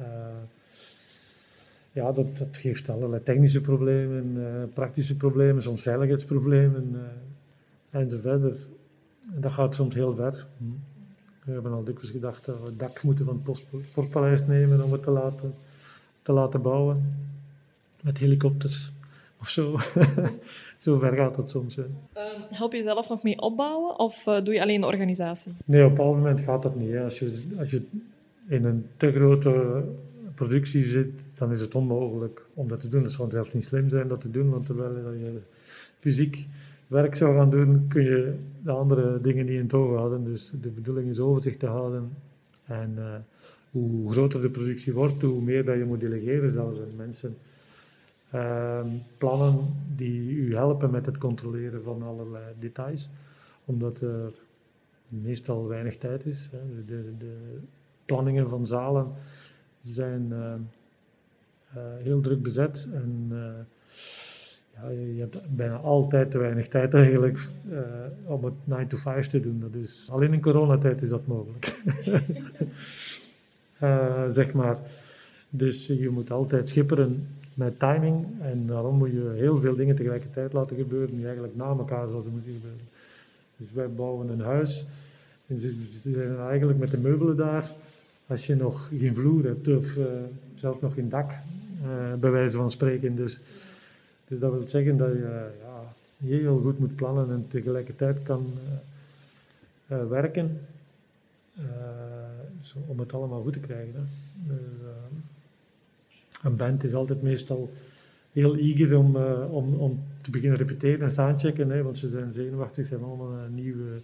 ja, 1.93 2.12
dat, 2.12 2.27
geeft 2.53 2.88
allerlei 2.88 3.23
technische 3.23 3.61
problemen, 3.61 4.71
praktische 4.75 5.16
problemen, 5.16 5.62
soms 5.62 5.83
veiligheidsproblemen 5.83 7.01
en 7.90 8.11
zo 8.11 8.19
verder. 8.19 8.57
dat 9.35 9.53
gaat 9.53 9.75
soms 9.75 9.95
heel 9.95 10.14
ver. 10.14 10.47
We 11.45 11.53
hebben 11.53 11.73
al 11.73 11.85
dikwijls 11.85 12.11
gedacht 12.11 12.47
dat 12.47 12.61
we 12.61 12.66
het 12.66 12.79
dak 12.79 13.03
moeten 13.03 13.25
van 13.25 13.43
het 13.45 13.88
Sportpaleis 13.88 14.47
nemen 14.47 14.85
om 14.85 14.93
het 14.93 15.03
te 15.03 15.11
laten, 15.11 15.55
te 16.23 16.33
laten 16.33 16.62
bouwen. 16.62 17.14
Met 18.03 18.19
helikopters 18.19 18.93
of 19.40 19.48
zo. 19.48 19.79
zo 20.79 20.98
ver 20.98 21.16
gaat 21.16 21.37
het 21.37 21.50
soms. 21.50 21.76
Hè. 21.76 21.85
Ehm, 22.12 22.40
help 22.50 22.72
je 22.72 22.83
zelf 22.83 23.09
nog 23.09 23.22
mee 23.22 23.40
opbouwen 23.40 23.98
of 23.98 24.26
uh, 24.26 24.42
doe 24.44 24.55
je 24.55 24.62
alleen 24.62 24.81
de 24.81 24.87
organisatie? 24.87 25.53
Nee, 25.64 25.85
op 25.85 25.88
een 25.88 25.94
bepaald 25.94 26.16
moment 26.16 26.40
gaat 26.40 26.62
dat 26.62 26.76
niet. 26.76 26.90
Hè. 26.90 27.05
Als, 27.05 27.18
je, 27.18 27.42
als 27.59 27.70
je 27.70 27.83
in 28.48 28.64
een 28.64 28.87
te 28.96 29.12
grote 29.12 29.83
productie 30.35 30.85
zit, 30.85 31.11
dan 31.35 31.53
is 31.53 31.61
het 31.61 31.74
onmogelijk 31.74 32.44
om 32.55 32.68
dat 32.68 32.81
te 32.81 32.88
doen. 32.88 33.03
Het 33.03 33.12
zou 33.12 33.31
zelfs 33.31 33.53
niet 33.53 33.64
slim 33.64 33.88
zijn 33.88 34.09
dat 34.09 34.20
te 34.20 34.31
doen, 34.31 34.50
want 34.50 34.66
terwijl 34.66 35.12
je 35.12 35.40
fysiek 35.98 36.46
werk 36.87 37.16
zou 37.16 37.37
gaan 37.37 37.50
doen, 37.50 37.88
kun 37.88 38.03
je 38.03 38.35
de 38.62 38.70
andere 38.70 39.20
dingen 39.20 39.44
niet 39.44 39.55
in 39.55 39.62
het 39.62 39.74
oog 39.74 39.96
houden. 39.96 40.24
Dus 40.24 40.53
de 40.61 40.68
bedoeling 40.68 41.11
is 41.11 41.18
overzicht 41.18 41.59
te 41.59 41.66
houden. 41.66 42.11
En 42.64 42.94
uh, 42.98 43.14
hoe 43.70 44.12
groter 44.12 44.40
de 44.40 44.50
productie 44.50 44.92
wordt, 44.92 45.22
hoe 45.22 45.42
meer 45.42 45.64
dat 45.64 45.76
je 45.76 45.85
moet 45.85 46.00
delegeren 46.00 46.50
zelfs 46.50 46.81
aan 46.81 46.96
mensen. 46.96 47.37
Uh, 48.35 48.81
plannen 49.19 49.59
die 49.97 50.31
u 50.31 50.55
helpen 50.55 50.90
met 50.90 51.07
het 51.07 51.19
controleren 51.19 51.83
van 51.83 52.03
allerlei 52.03 52.45
details, 52.59 53.11
omdat 53.64 54.01
er 54.01 54.33
meestal 55.09 55.69
weinig 55.69 55.97
tijd 55.97 56.27
is. 56.27 56.49
Hè. 56.53 56.85
De, 56.85 57.12
de, 57.19 57.59
planningen 58.05 58.49
van 58.49 58.66
zalen 58.66 59.12
zijn 59.81 60.27
uh, 60.31 60.55
heel 62.03 62.21
druk 62.21 62.43
bezet 62.43 62.88
en 62.93 63.29
ja, 64.75 64.88
je 64.88 65.21
hebt 65.21 65.57
bijna 65.57 65.77
altijd 65.77 66.31
te 66.31 66.38
weinig 66.38 66.69
tijd 66.69 66.95
eigenlijk 66.95 67.49
uh, 67.71 67.81
om 68.25 68.45
het 68.45 68.55
9 68.64 68.88
to 68.88 68.97
5 68.97 69.27
te 69.27 69.40
doen. 69.40 69.61
Dat 69.61 69.75
is, 69.75 70.09
alleen 70.12 70.33
in 70.33 70.40
coronatijd 70.40 71.03
is 71.03 71.09
dat 71.09 71.27
mogelijk. 71.27 71.83
zeg 74.38 74.53
maar. 74.53 74.79
Dus 75.49 75.87
je 75.87 76.09
moet 76.09 76.31
altijd 76.31 76.69
schipperen 76.69 77.27
met 77.61 77.79
timing 77.79 78.27
en 78.40 78.66
daarom 78.66 78.96
moet 78.96 79.11
je 79.11 79.33
heel 79.37 79.61
veel 79.61 79.75
dingen 79.75 79.96
tegelijkertijd 79.96 80.53
laten 80.53 80.77
gebeuren 80.77 81.16
die 81.16 81.25
eigenlijk 81.25 81.57
na 81.57 81.64
elkaar 81.64 82.09
zouden 82.09 82.33
moeten 82.33 82.53
gebeuren. 82.53 82.88
Dus 83.57 83.73
wij 83.73 83.90
bouwen 83.90 84.29
een 84.29 84.40
huis 84.40 84.87
en 85.46 85.61
ze 85.61 85.75
zijn 86.03 86.38
eigenlijk 86.38 86.79
met 86.79 86.90
de 86.90 86.99
meubelen 86.99 87.37
daar. 87.37 87.70
Als 88.27 88.46
je 88.46 88.55
nog 88.55 88.88
geen 88.99 89.14
vloer 89.14 89.44
hebt 89.44 89.68
of 89.68 89.96
uh, 89.96 90.05
zelfs 90.55 90.81
nog 90.81 90.94
geen 90.94 91.09
dak, 91.09 91.33
bij 92.20 92.31
wijze 92.31 92.57
van 92.57 92.70
spreken. 92.70 93.16
Dus 93.16 93.40
dus 94.31 94.38
dat 94.38 94.53
wil 94.53 94.68
zeggen 94.68 94.96
dat 94.96 95.12
je 95.12 95.51
ja, 95.62 95.94
heel 96.27 96.61
goed 96.61 96.79
moet 96.79 96.94
plannen 96.94 97.31
en 97.31 97.46
tegelijkertijd 97.49 98.23
kan 98.23 98.53
uh, 99.88 99.99
uh, 99.99 100.09
werken 100.09 100.61
uh, 101.59 101.64
om 102.87 102.99
het 102.99 103.12
allemaal 103.12 103.42
goed 103.42 103.53
te 103.53 103.59
krijgen. 103.59 103.94
Hè. 103.94 104.01
Dus, 104.55 104.57
een 106.42 106.57
band 106.57 106.85
is 106.85 106.94
altijd 106.94 107.22
meestal 107.22 107.70
heel 108.33 108.57
eager 108.57 108.98
om, 108.98 109.16
om, 109.50 109.74
om 109.74 110.03
te 110.20 110.31
beginnen 110.31 110.59
repeteren 110.59 111.00
en 111.00 111.11
soundchecken, 111.11 111.70
hè, 111.70 111.83
want 111.83 111.98
ze 111.98 112.09
zijn 112.09 112.33
zenuwachtig, 112.33 112.87
ze 112.87 112.90
hebben 112.90 113.09
allemaal 113.09 113.48
nieuwe 113.48 114.00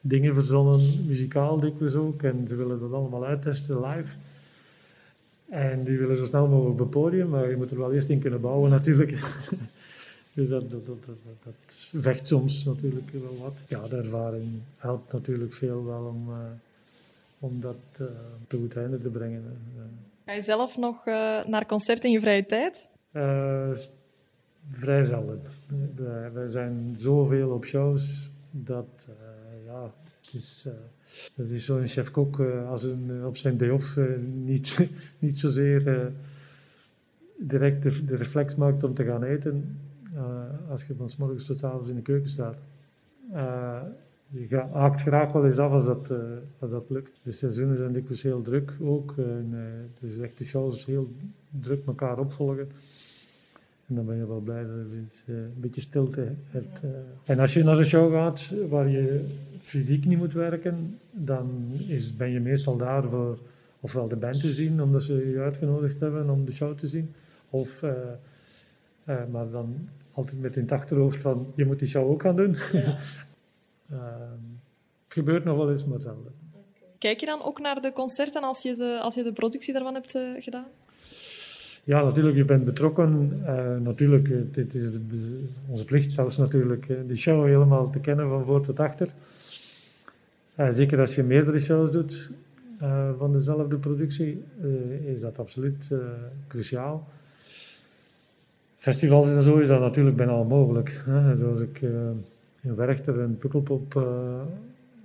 dingen 0.00 0.34
verzonnen, 0.34 0.80
muzikaal 1.06 1.60
dikwijls 1.60 1.94
ook, 1.94 2.22
en 2.22 2.46
ze 2.48 2.54
willen 2.54 2.80
dat 2.80 2.92
allemaal 2.92 3.26
uittesten 3.26 3.80
live. 3.80 4.14
En 5.48 5.84
die 5.84 5.98
willen 5.98 6.16
zo 6.16 6.24
snel 6.24 6.48
mogelijk 6.48 6.72
op 6.72 6.78
het 6.78 6.90
podium, 6.90 7.28
maar 7.28 7.50
je 7.50 7.56
moet 7.56 7.70
er 7.70 7.78
wel 7.78 7.92
eerst 7.92 8.08
in 8.08 8.18
kunnen 8.18 8.40
bouwen 8.40 8.70
natuurlijk. 8.70 9.10
dus 10.34 10.48
dat, 10.48 10.70
dat, 10.70 10.86
dat, 11.44 11.54
vecht 12.00 12.26
soms 12.26 12.64
natuurlijk 12.64 13.10
wel 13.12 13.38
wat. 13.42 13.54
Ja, 13.66 13.88
de 13.88 13.96
ervaring 13.96 14.44
helpt 14.76 15.12
natuurlijk 15.12 15.54
veel 15.54 15.84
wel 15.84 16.04
om, 16.04 16.28
uh, 16.28 16.36
om 17.38 17.60
dat 17.60 17.76
te 18.46 18.56
goed 18.56 18.76
einde 18.76 19.02
te 19.02 19.08
brengen. 19.08 19.42
Ga 20.28 20.34
je 20.34 20.42
zelf 20.42 20.76
nog 20.76 21.06
uh, 21.06 21.44
naar 21.44 21.66
concerten 21.66 22.04
in 22.04 22.10
je 22.10 22.20
vrije 22.20 22.46
tijd? 22.46 22.90
vrij 24.72 25.04
zelden. 25.04 25.42
Wij 26.32 26.50
zijn 26.50 26.94
zoveel 26.98 27.50
op 27.50 27.64
shows 27.64 28.30
dat 28.50 29.08
ja, 29.66 29.92
het 30.20 30.34
is 30.34 30.68
dat 31.34 31.48
is 31.48 31.64
zo'n 31.64 31.86
chef-kok 31.86 32.38
uh, 32.38 32.70
als 32.70 32.82
een, 32.82 33.10
eh, 33.10 33.26
op 33.26 33.36
zijn 33.36 33.56
day 33.56 33.70
off 33.70 33.96
uh, 33.96 34.18
niet, 34.34 34.88
niet 35.18 35.38
zozeer 35.38 36.12
direct 37.38 37.82
de, 37.82 38.16
reflex 38.16 38.56
maakt 38.56 38.84
om 38.84 38.94
te 38.94 39.04
gaan 39.04 39.22
eten 39.22 39.78
als 40.70 40.86
je 40.86 40.94
van 40.94 41.10
s 41.10 41.16
morgens 41.16 41.46
tot 41.46 41.64
avonds 41.64 41.90
in 41.90 41.96
de 41.96 42.02
keuken 42.02 42.28
staat. 42.28 42.58
Je 44.30 44.56
haakt 44.72 45.00
graag 45.00 45.32
wel 45.32 45.46
eens 45.46 45.58
af 45.58 45.72
als 45.72 45.86
dat, 45.86 46.12
als 46.58 46.70
dat 46.70 46.84
lukt. 46.88 47.20
De 47.22 47.32
seizoenen 47.32 47.76
zijn 47.76 47.92
dikwijls 47.92 48.22
heel 48.22 48.42
druk 48.42 48.76
ook. 48.80 49.14
En, 49.16 49.54
dus 50.00 50.18
echt 50.18 50.38
de 50.38 50.44
shows 50.44 50.86
heel 50.86 51.12
druk 51.50 51.86
elkaar 51.86 52.18
opvolgen. 52.18 52.68
En 53.86 53.94
dan 53.94 54.06
ben 54.06 54.16
je 54.16 54.26
wel 54.26 54.40
blij 54.40 54.62
dat 54.62 55.22
je 55.26 55.32
een 55.32 55.52
beetje 55.60 55.80
stilte 55.80 56.32
hebt. 56.50 56.80
En 57.24 57.38
als 57.38 57.54
je 57.54 57.64
naar 57.64 57.78
een 57.78 57.86
show 57.86 58.12
gaat 58.12 58.54
waar 58.68 58.88
je 58.88 59.24
fysiek 59.60 60.04
niet 60.04 60.18
moet 60.18 60.32
werken, 60.32 60.98
dan 61.10 61.70
is, 61.86 62.16
ben 62.16 62.30
je 62.30 62.40
meestal 62.40 62.76
daar 62.76 63.08
voor 63.08 63.38
ofwel 63.80 64.08
de 64.08 64.16
band 64.16 64.40
te 64.40 64.48
zien, 64.48 64.82
omdat 64.82 65.02
ze 65.02 65.30
je 65.30 65.38
uitgenodigd 65.38 66.00
hebben 66.00 66.30
om 66.30 66.44
de 66.44 66.52
show 66.52 66.78
te 66.78 66.86
zien, 66.86 67.14
of, 67.50 67.84
maar 69.04 69.50
dan 69.50 69.88
altijd 70.12 70.40
met 70.40 70.56
in 70.56 70.62
het 70.62 70.72
achterhoofd 70.72 71.20
van, 71.20 71.52
je 71.54 71.66
moet 71.66 71.78
die 71.78 71.88
show 71.88 72.10
ook 72.10 72.22
gaan 72.22 72.36
doen. 72.36 72.56
Ja. 72.72 72.98
uh, 73.92 73.98
het 75.04 75.12
gebeurt 75.12 75.44
nog 75.44 75.56
wel 75.56 75.70
eens, 75.70 75.84
maar 75.84 76.00
zelden. 76.00 76.32
Kijk 76.98 77.20
je 77.20 77.26
dan 77.26 77.42
ook 77.42 77.60
naar 77.60 77.80
de 77.80 77.92
concerten 77.92 78.42
als 78.42 78.62
je, 78.62 78.74
ze, 78.74 78.98
als 79.02 79.14
je 79.14 79.22
de 79.22 79.32
productie 79.32 79.72
daarvan 79.72 79.94
hebt 79.94 80.14
eh, 80.14 80.22
gedaan? 80.38 80.66
Ja, 81.84 82.02
natuurlijk, 82.02 82.36
je 82.36 82.44
bent 82.44 82.64
betrokken. 82.64 83.42
natuurlijk, 83.82 84.54
dit 84.54 84.74
is 84.74 84.90
onze 85.68 85.84
plicht 85.84 86.12
zelfs 86.12 86.36
natuurlijk, 86.36 86.86
die 87.06 87.16
show 87.16 87.46
helemaal 87.46 87.90
te 87.90 87.98
kennen 87.98 88.28
van 88.28 88.44
voor 88.44 88.64
tot 88.64 88.80
achter. 88.80 89.08
Uh, 90.58 90.68
zeker 90.72 91.00
als 91.00 91.14
je 91.14 91.22
meerdere 91.22 91.58
shows 91.58 91.90
doet 91.90 92.32
uh, 92.82 93.10
van 93.18 93.32
dezelfde 93.32 93.78
productie, 93.78 94.44
uh, 94.62 95.12
is 95.12 95.20
dat 95.20 95.38
absoluut 95.38 95.90
cruciaal. 96.48 97.08
Festivals 98.76 99.26
en 99.26 99.42
zo 99.42 99.56
is 99.56 99.68
dat 99.68 99.80
natuurlijk 99.80 100.16
bijna 100.16 100.38
onmogelijk. 100.38 101.02
Hè. 101.04 101.36
Zoals 101.36 101.60
ik 101.60 101.80
in 102.60 102.74
Werchter 102.74 103.20
en 103.20 103.38
Pukkelpop 103.38 103.94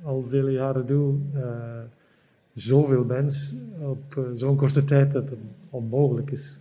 al 0.03 0.25
vele 0.29 0.51
jaren 0.51 0.85
doe, 0.85 1.15
zoveel 2.53 3.05
bands 3.05 3.55
op 3.79 4.25
zo'n 4.35 4.55
korte 4.55 4.83
tijd 4.83 5.11
dat 5.11 5.29
het 5.29 5.39
onmogelijk 5.69 6.31
is 6.31 6.59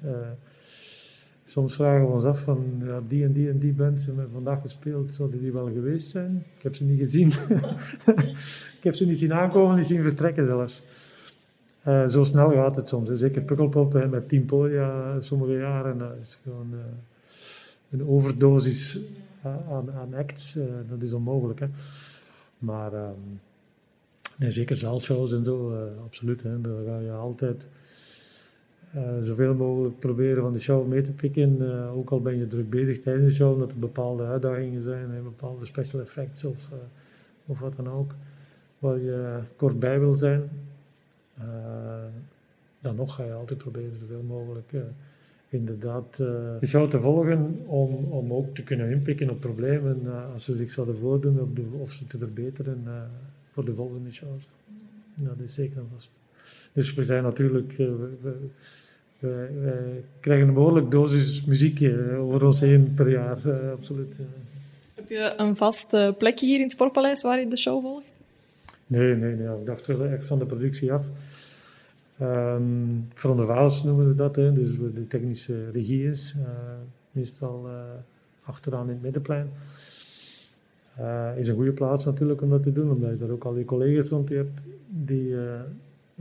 soms 1.52 1.74
vragen 1.74 2.07
we 2.07 2.12
ons 2.12 2.24
af 2.24 2.44
van 2.44 2.83
die 3.09 3.24
en 3.24 3.33
die 3.33 3.48
en 3.48 3.59
die 3.59 3.72
bands 3.72 4.07
hebben 4.07 4.28
vandaag 4.33 4.61
gespeeld, 4.61 5.11
zouden 5.11 5.40
die 5.40 5.52
wel 5.52 5.70
geweest 5.72 6.09
zijn? 6.09 6.42
Ik 6.57 6.62
heb 6.62 6.74
ze 6.74 6.85
niet 6.85 6.98
gezien. 6.98 7.28
ik 8.78 8.83
heb 8.83 8.94
ze 8.94 9.07
niet 9.07 9.18
zien 9.18 9.33
aankomen, 9.33 9.76
niet 9.76 9.87
zien 9.87 10.02
vertrekken 10.02 10.46
zelfs. 10.46 10.83
Uh, 11.87 12.09
zo 12.09 12.24
snel 12.24 12.50
gaat 12.50 12.76
het 12.76 12.88
soms. 12.88 13.11
Zeker 13.11 13.42
Pukkelpop 13.42 14.11
met 14.11 14.28
Team 14.28 14.44
Polia 14.44 15.20
sommige 15.20 15.52
jaren. 15.52 15.98
Dat 15.98 16.12
is 16.22 16.38
gewoon 16.42 16.68
uh, 16.72 16.78
een 17.90 18.09
overdosis 18.09 19.00
aan, 19.42 19.92
aan 19.92 20.14
acts. 20.14 20.57
Uh, 20.57 20.64
dat 20.88 21.02
is 21.02 21.12
onmogelijk. 21.12 21.61
Hè. 21.61 21.66
Maar 22.59 22.92
um, 22.92 23.40
nee, 24.38 24.50
zeker 24.50 24.76
zaalshows 24.76 25.33
en 25.33 25.44
zo, 25.44 25.88
absoluut. 26.05 26.42
Hè. 26.42 26.61
Daar 26.61 26.85
ga 26.85 26.98
je 26.98 27.11
altijd 27.11 27.66
zoveel 29.22 29.55
mogelijk 29.55 29.98
proberen 29.98 30.42
van 30.42 30.52
de 30.52 30.59
show 30.59 30.87
mee 30.87 31.02
te 31.02 31.12
pikken. 31.12 31.62
Ook 31.90 32.11
al 32.11 32.20
ben 32.20 32.38
je 32.38 32.46
druk 32.46 32.70
bezig 32.70 33.00
tijdens 33.00 33.26
de 33.26 33.35
show, 33.35 33.52
omdat 33.52 33.70
er 33.70 33.78
bepaalde 33.78 34.24
uitdagingen 34.24 34.83
zijn, 34.83 35.22
bepaalde 35.22 35.64
special 35.64 36.00
effects 36.00 36.44
of, 36.44 36.68
of 37.46 37.61
wat 37.61 37.76
dan 37.76 37.88
ook, 37.88 38.14
waar 38.78 38.98
je 38.98 39.38
kort 39.57 39.78
bij 39.78 40.00
wil 40.00 40.14
zijn. 40.14 40.50
dan 42.81 42.96
nog 42.96 43.14
ga 43.14 43.24
je 43.24 43.33
altijd 43.33 43.59
proberen 43.59 43.98
zoveel 43.98 44.22
mogelijk 44.22 44.72
inderdaad 45.53 46.17
de 46.17 46.67
show 46.67 46.91
te 46.91 47.01
volgen 47.01 47.62
om, 47.67 47.95
om 47.95 48.33
ook 48.33 48.55
te 48.55 48.62
kunnen 48.62 48.91
inpikken 48.91 49.31
op 49.31 49.41
problemen 49.41 50.01
als 50.33 50.45
ze 50.45 50.57
zich 50.57 50.73
zouden 50.73 50.99
voordoen 50.99 51.41
of, 51.41 51.49
de, 51.55 51.62
of 51.79 51.91
ze 51.91 52.07
te 52.07 52.19
verbeteren 52.19 52.85
voor 53.49 53.65
de 53.65 53.75
volgende 53.75 54.12
shows. 54.12 54.49
Dat 55.15 55.38
is 55.45 55.55
zeker 55.55 55.77
en 55.77 55.88
vast. 55.93 56.11
Dus 56.73 56.95
we 56.95 57.05
zijn 57.05 57.23
natuurlijk, 57.23 57.73
we, 57.77 58.09
wij, 59.19 60.05
krijgen 60.21 60.49
een 60.49 60.55
behoorlijk 60.55 60.91
dosis 60.91 61.45
muziek 61.45 61.81
uh, 61.81 62.21
over 62.21 62.45
ons 62.45 62.61
heen 62.61 62.93
per 62.95 63.11
jaar, 63.11 63.38
uh, 63.47 63.71
absoluut. 63.71 64.15
Heb 64.95 65.09
je 65.09 65.35
een 65.37 65.57
vast 65.57 66.17
plekje 66.19 66.47
hier 66.47 66.57
in 66.57 66.62
het 66.62 66.73
Sportpaleis 66.73 67.23
waar 67.23 67.41
je 67.41 67.49
de 67.49 67.57
show 67.57 67.83
volgt? 67.83 68.12
Nee, 68.87 69.17
nee, 69.17 69.35
nee. 69.35 69.59
Ik 69.59 69.67
dacht 69.67 69.88
echt 69.88 70.27
van 70.27 70.38
de 70.38 70.47
productie 70.47 70.93
af. 70.93 71.07
Um, 72.22 73.08
van 73.14 73.37
de 73.37 73.44
Waals 73.44 73.82
noemen 73.82 74.08
we 74.08 74.14
dat, 74.14 74.37
hè, 74.37 74.52
dus 74.52 74.78
de 74.78 75.06
technische 75.06 75.70
regie 75.70 76.11
is. 76.11 76.35
Uh, 76.38 76.44
meestal 77.11 77.68
achteraan 78.44 78.87
in 78.87 78.92
het 78.92 79.02
middenplein. 79.02 79.50
Uh, 81.00 81.30
is 81.37 81.48
een 81.48 81.54
goede 81.54 81.72
plaats 81.72 82.04
natuurlijk 82.04 82.40
om 82.40 82.50
dat 82.50 82.62
te 82.62 82.72
doen, 82.72 82.90
omdat 82.90 83.11
je 83.11 83.16
daar 83.16 83.30
ook 83.30 83.44
al 83.44 83.54
die 83.54 83.64
collega's 83.64 84.08
rond 84.08 84.28
hebt 84.28 84.61
die 84.88 85.37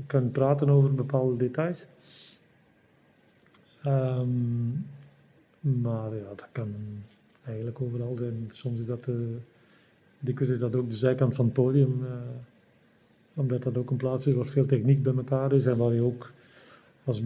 kunnen 0.07 0.31
praten 0.31 0.69
over 0.69 0.95
bepaalde 0.95 1.37
details. 1.37 1.87
Um, 3.85 4.85
maar 5.59 6.15
ja, 6.15 6.23
dat 6.35 6.47
kan 6.51 6.73
eigenlijk 7.45 7.81
overal 7.81 8.15
zijn. 8.15 8.49
Soms 8.51 8.79
is 8.79 8.85
dat, 8.85 9.07
dikwijls 10.19 10.53
is 10.53 10.59
dat 10.59 10.75
ook 10.75 10.89
de 10.89 10.95
zijkant 10.95 11.35
van 11.35 11.45
het 11.45 11.53
podium, 11.53 12.05
omdat 13.41 13.63
dat 13.63 13.77
ook 13.77 13.89
een 13.89 13.97
plaats 13.97 14.27
is 14.27 14.35
waar 14.35 14.45
veel 14.45 14.65
techniek 14.65 15.03
bij 15.03 15.13
elkaar 15.13 15.53
is 15.53 15.65
en 15.65 15.77
waar 15.77 15.93
je 15.93 16.03
ook 16.03 16.31
als, 17.03 17.21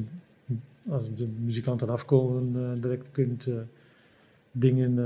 als 0.89 1.15
de 1.15 1.27
muzikanten 1.27 1.89
afkomen 1.89 2.81
direct 2.81 3.11
kunt 3.11 3.47
dingen 4.51 4.97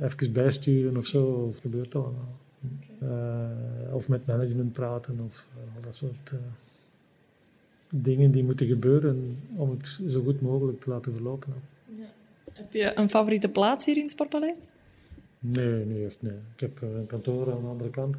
even 0.00 0.32
bijsturen 0.32 0.96
of 0.96 1.06
zo, 1.06 1.24
of 1.24 1.58
gebeurt 1.58 1.92
dat 1.92 2.02
allemaal. 2.04 2.38
Uh, 3.02 3.94
of 3.94 4.08
met 4.08 4.26
management 4.26 4.72
praten 4.72 5.20
of 5.20 5.46
uh, 5.56 5.76
al 5.76 5.80
dat 5.80 5.96
soort 5.96 6.30
uh, 6.32 6.38
dingen 7.90 8.30
die 8.30 8.44
moeten 8.44 8.66
gebeuren 8.66 9.38
om 9.56 9.70
het 9.70 10.00
zo 10.08 10.22
goed 10.22 10.40
mogelijk 10.40 10.80
te 10.80 10.90
laten 10.90 11.12
verlopen. 11.12 11.54
Ja. 11.98 12.04
Heb 12.52 12.72
je 12.72 12.98
een 12.98 13.10
favoriete 13.10 13.48
plaats 13.48 13.86
hier 13.86 13.96
in 13.96 14.02
het 14.02 14.10
Sportpaleis? 14.10 14.58
Nee, 15.38 15.84
niet 15.84 16.04
echt. 16.06 16.22
Nee. 16.22 16.38
Ik 16.54 16.60
heb 16.60 16.82
een 16.82 17.06
kantoor 17.06 17.52
aan 17.52 17.60
de 17.60 17.66
andere 17.66 17.90
kant. 17.90 18.16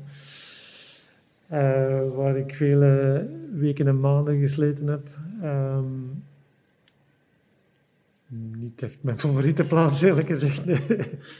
Waar 2.15 2.37
ik 2.37 2.55
vele 2.55 3.25
weken 3.51 3.87
en 3.87 3.99
maanden 3.99 4.39
gesleten 4.39 4.87
heb. 4.87 5.07
Um, 5.43 6.23
niet 8.57 8.81
echt 8.81 8.97
mijn 9.01 9.19
favoriete 9.19 9.65
plaats, 9.65 10.01
eerlijk 10.01 10.27
gezegd. 10.27 10.65
Nee. 10.65 10.79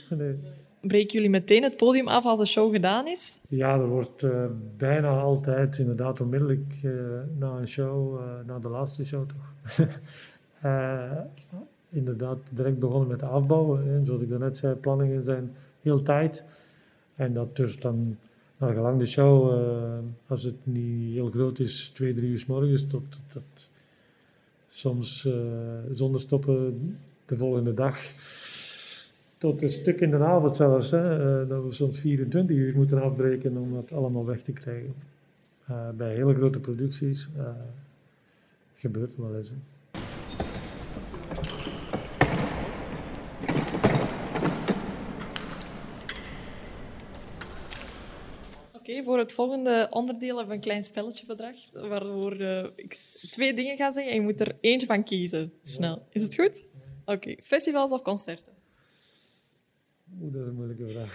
nee. 0.20 0.36
Breken 0.82 1.14
jullie 1.14 1.30
meteen 1.30 1.64
het 1.64 1.78
podium 1.78 2.08
af 2.08 2.26
als 2.26 2.40
de 2.40 2.46
show 2.46 2.72
gedaan 2.72 3.08
is? 3.08 3.42
Ja, 3.50 3.74
er 3.74 3.88
wordt 3.88 4.24
uh, 4.24 4.46
bijna 4.78 5.10
altijd, 5.10 5.78
inderdaad, 5.78 6.22
onmiddellijk 6.22 6.80
uh, 6.84 6.92
na 7.38 7.50
een 7.50 7.68
show, 7.68 8.20
uh, 8.20 8.24
na 8.46 8.60
de 8.60 8.70
laatste 8.70 9.06
show 9.06 9.26
toch, 9.28 9.88
inderdaad 11.90 12.38
direct 12.52 12.80
begonnen 12.80 13.08
met 13.08 13.24
afbouwen. 13.24 13.88
Hè. 13.88 14.06
Zoals 14.06 14.22
ik 14.22 14.30
daarnet 14.30 14.58
zei, 14.58 14.76
planningen 14.76 15.24
zijn 15.24 15.56
heel 15.82 16.02
tijd. 16.02 16.44
En 17.16 17.34
dat 17.34 17.56
dus 17.56 17.80
dan, 17.80 18.18
naar 18.58 18.74
gelang 18.74 19.00
de 19.00 19.06
show, 19.06 19.54
als 20.28 20.44
het 20.44 20.56
niet 20.64 21.14
heel 21.14 21.30
groot 21.30 21.60
is, 21.60 21.92
twee, 21.94 22.14
drie 22.14 22.30
uur 22.30 22.40
s 22.40 22.46
morgens 22.46 22.88
tot, 22.88 23.04
soms 24.68 25.26
uh, 25.26 25.34
zonder 25.92 26.22
stoppen 26.22 26.80
de 27.26 27.38
volgende 27.38 27.74
dag. 27.74 27.98
Tot 29.38 29.62
een 29.62 29.70
stuk 29.70 30.02
in 30.02 30.10
de 30.10 30.18
avond 30.18 30.56
zelfs, 30.56 30.92
hè, 30.92 31.42
uh, 31.42 31.50
dat 31.50 31.64
we 31.64 31.72
soms 31.72 32.00
24 32.00 32.56
uur 32.56 32.76
moeten 32.76 33.02
afbreken 33.02 33.58
om 33.58 33.74
dat 33.74 33.92
allemaal 33.92 34.26
weg 34.26 34.42
te 34.42 34.52
krijgen. 34.52 34.94
Bij 35.98 36.16
hele 36.16 36.34
grote 36.34 36.60
producties 36.60 37.30
gebeurt 38.76 39.12
het 39.12 39.18
wel 39.18 39.36
eens. 39.36 39.54
okay, 48.88 48.97
voor 49.08 49.18
het 49.18 49.34
volgende 49.34 49.88
onderdeel 49.90 50.38
hebben 50.38 50.56
een 50.56 50.62
klein 50.62 50.84
spelletje 50.84 51.26
bedacht, 51.26 51.72
waarvoor 51.72 52.42
uh, 52.42 52.64
ik 52.76 52.94
twee 53.32 53.54
dingen 53.54 53.78
ga 53.78 53.92
zeggen 53.92 54.12
en 54.12 54.18
je 54.18 54.24
moet 54.24 54.40
er 54.40 54.58
eentje 54.62 54.88
van 54.88 55.04
kiezen. 55.04 55.54
Snel. 55.62 56.08
Is 56.10 56.22
het 56.22 56.36
goed? 56.36 56.68
Oké. 57.02 57.12
Okay. 57.12 57.40
Festivals 57.44 57.92
of 57.92 58.02
concerten? 58.02 58.54
Oeh, 60.22 60.34
dat 60.34 60.42
is 60.42 60.48
een 60.48 60.56
moeilijke 60.56 60.88
vraag. 60.88 61.14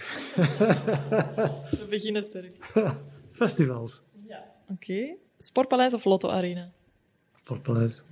we 1.79 1.85
beginnen 1.89 2.23
sterk. 2.23 2.71
Festivals. 3.41 4.01
Ja. 4.27 4.55
Oké. 4.63 4.73
Okay. 4.73 5.17
Sportpaleis 5.37 5.93
of 5.93 6.05
Lotto 6.05 6.29
Arena? 6.29 6.71
Sportpaleis. 7.39 8.03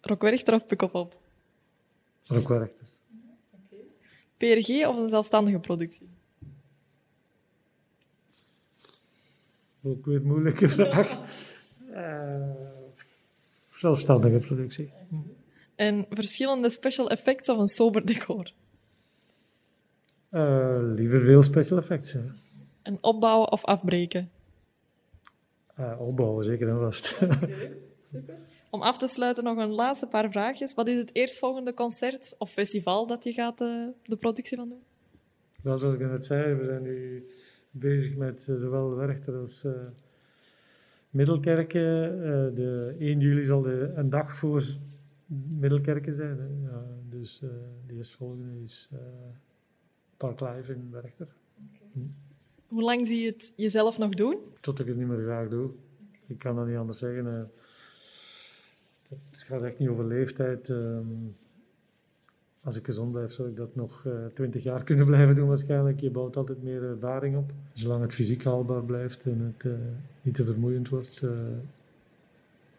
Rockwerchter 0.00 0.54
of 0.54 0.66
Pukkelpop? 0.66 1.20
Rockwerchter. 2.26 2.86
Okay. 4.36 4.54
PRG 4.60 4.86
of 4.86 4.96
een 4.96 5.10
zelfstandige 5.10 5.58
productie? 5.58 6.08
Ook 9.82 10.06
weer 10.06 10.16
een 10.16 10.26
moeilijke 10.26 10.68
vraag. 10.68 11.18
Uh, 11.90 12.50
zelfstandige 13.70 14.38
productie. 14.38 14.92
En 15.74 16.06
verschillende 16.10 16.70
special 16.70 17.10
effects 17.10 17.48
of 17.48 17.58
een 17.58 17.66
sober 17.66 18.06
decor? 18.06 18.52
Uh, 20.30 20.78
liever 20.94 21.20
veel 21.20 21.42
special 21.42 21.78
effects. 21.78 22.12
Hè. 22.12 22.20
En 22.82 22.98
opbouwen 23.00 23.52
of 23.52 23.64
afbreken? 23.64 24.30
Uh, 25.80 26.00
opbouwen, 26.00 26.44
zeker 26.44 26.68
en 26.68 26.78
vast. 26.78 27.18
Okay, 27.22 27.72
super. 28.02 28.38
Om 28.70 28.82
af 28.82 28.98
te 28.98 29.06
sluiten 29.06 29.44
nog 29.44 29.58
een 29.58 29.72
laatste 29.72 30.06
paar 30.06 30.30
vraagjes. 30.30 30.74
Wat 30.74 30.88
is 30.88 30.98
het 30.98 31.14
eerstvolgende 31.14 31.74
concert 31.74 32.34
of 32.38 32.50
festival 32.50 33.06
dat 33.06 33.24
je 33.24 33.32
gaat 33.32 33.58
de 33.58 34.16
productie 34.18 34.56
van 34.56 34.68
doen? 34.68 34.82
Wel, 35.62 35.78
zoals 35.78 35.94
ik 35.94 36.00
net 36.00 36.24
zei, 36.24 36.54
we 36.54 36.64
zijn 36.64 36.82
nu 36.82 37.26
bezig 37.72 38.16
met 38.16 38.46
uh, 38.48 38.56
zowel 38.56 38.94
Werchter 38.96 39.34
als 39.34 39.64
uh, 39.64 39.72
Middelkerken. 41.10 42.16
Uh, 42.16 42.22
de 42.54 42.96
1 42.98 43.20
juli 43.20 43.44
zal 43.44 43.62
de, 43.62 43.92
een 43.94 44.10
dag 44.10 44.36
voor 44.36 44.64
Middelkerken 45.58 46.14
zijn. 46.14 46.38
Ja, 46.62 46.84
dus 47.08 47.38
de 47.86 47.94
eerstvolgende 47.94 48.60
is 48.62 48.90
Park 50.16 50.40
Live 50.40 50.72
in 50.72 50.88
Werchter. 50.90 51.28
Okay. 51.56 51.88
Hm. 51.92 52.00
Hoe 52.66 52.82
lang 52.82 53.06
zie 53.06 53.20
je 53.20 53.30
het 53.30 53.52
jezelf 53.56 53.98
nog 53.98 54.10
doen? 54.10 54.38
Tot 54.60 54.80
ik 54.80 54.86
het 54.86 54.96
niet 54.96 55.06
meer 55.06 55.22
graag 55.22 55.48
doe. 55.48 55.70
Ik 56.26 56.38
kan 56.38 56.56
dat 56.56 56.66
niet 56.66 56.76
anders 56.76 56.98
zeggen. 56.98 57.50
het 59.08 59.42
gaat 59.42 59.62
echt 59.62 59.78
niet 59.78 59.88
over 59.88 60.06
leeftijd. 60.06 60.70
Ehm, 60.70 61.06
als 62.64 62.76
ik 62.76 62.84
gezond 62.84 63.12
blijf, 63.12 63.32
zou 63.32 63.48
ik 63.48 63.56
dat 63.56 63.74
nog 63.74 64.04
uh, 64.04 64.12
twintig 64.34 64.62
jaar 64.62 64.84
kunnen 64.84 65.06
blijven 65.12 65.34
doen 65.34 65.48
waarschijnlijk. 65.48 66.00
Je 66.00 66.10
bouwt 66.10 66.36
altijd 66.36 66.62
meer 66.62 66.82
ervaring 66.82 67.36
op. 67.36 67.52
Zolang 67.72 68.02
het 68.02 68.14
fysiek 68.14 68.44
haalbaar 68.44 68.84
blijft 68.84 69.24
en 69.24 69.40
het 69.40 69.64
uh, 69.64 69.72
niet 70.22 70.34
te 70.34 70.44
vermoeiend 70.44 70.88
wordt, 70.88 71.20
uh, 71.24 71.30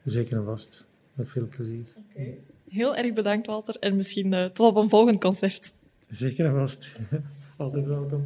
zeker 0.06 0.38
en 0.38 0.46
vast. 0.46 0.86
Met 1.13 1.30
veel 1.30 1.48
plezier. 1.48 1.88
Okay. 2.10 2.39
Heel 2.69 2.96
erg 2.96 3.13
bedankt, 3.13 3.48
Walter. 3.48 3.76
En 3.80 3.96
misschien 3.96 4.50
tot 4.54 4.60
op 4.69 4.76
een 4.76 4.89
volgend 4.89 5.19
concert. 5.19 5.74
Zeker 6.10 6.46
en 6.46 6.54
vast. 6.54 7.00
altijd 7.58 7.86
welkom. 7.86 8.26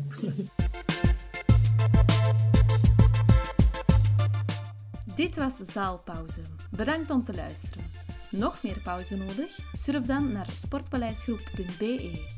Dit 5.15 5.35
was 5.35 5.57
Zaalpauze. 5.57 6.41
Bedankt 6.71 7.09
om 7.09 7.23
te 7.23 7.33
luisteren. 7.33 7.96
Nog 8.29 8.63
meer 8.63 8.79
pauze 8.83 9.15
nodig? 9.15 9.59
Surf 9.73 10.05
dan 10.05 10.31
naar 10.31 10.47
sportpaleisgroep.be. 10.53 12.36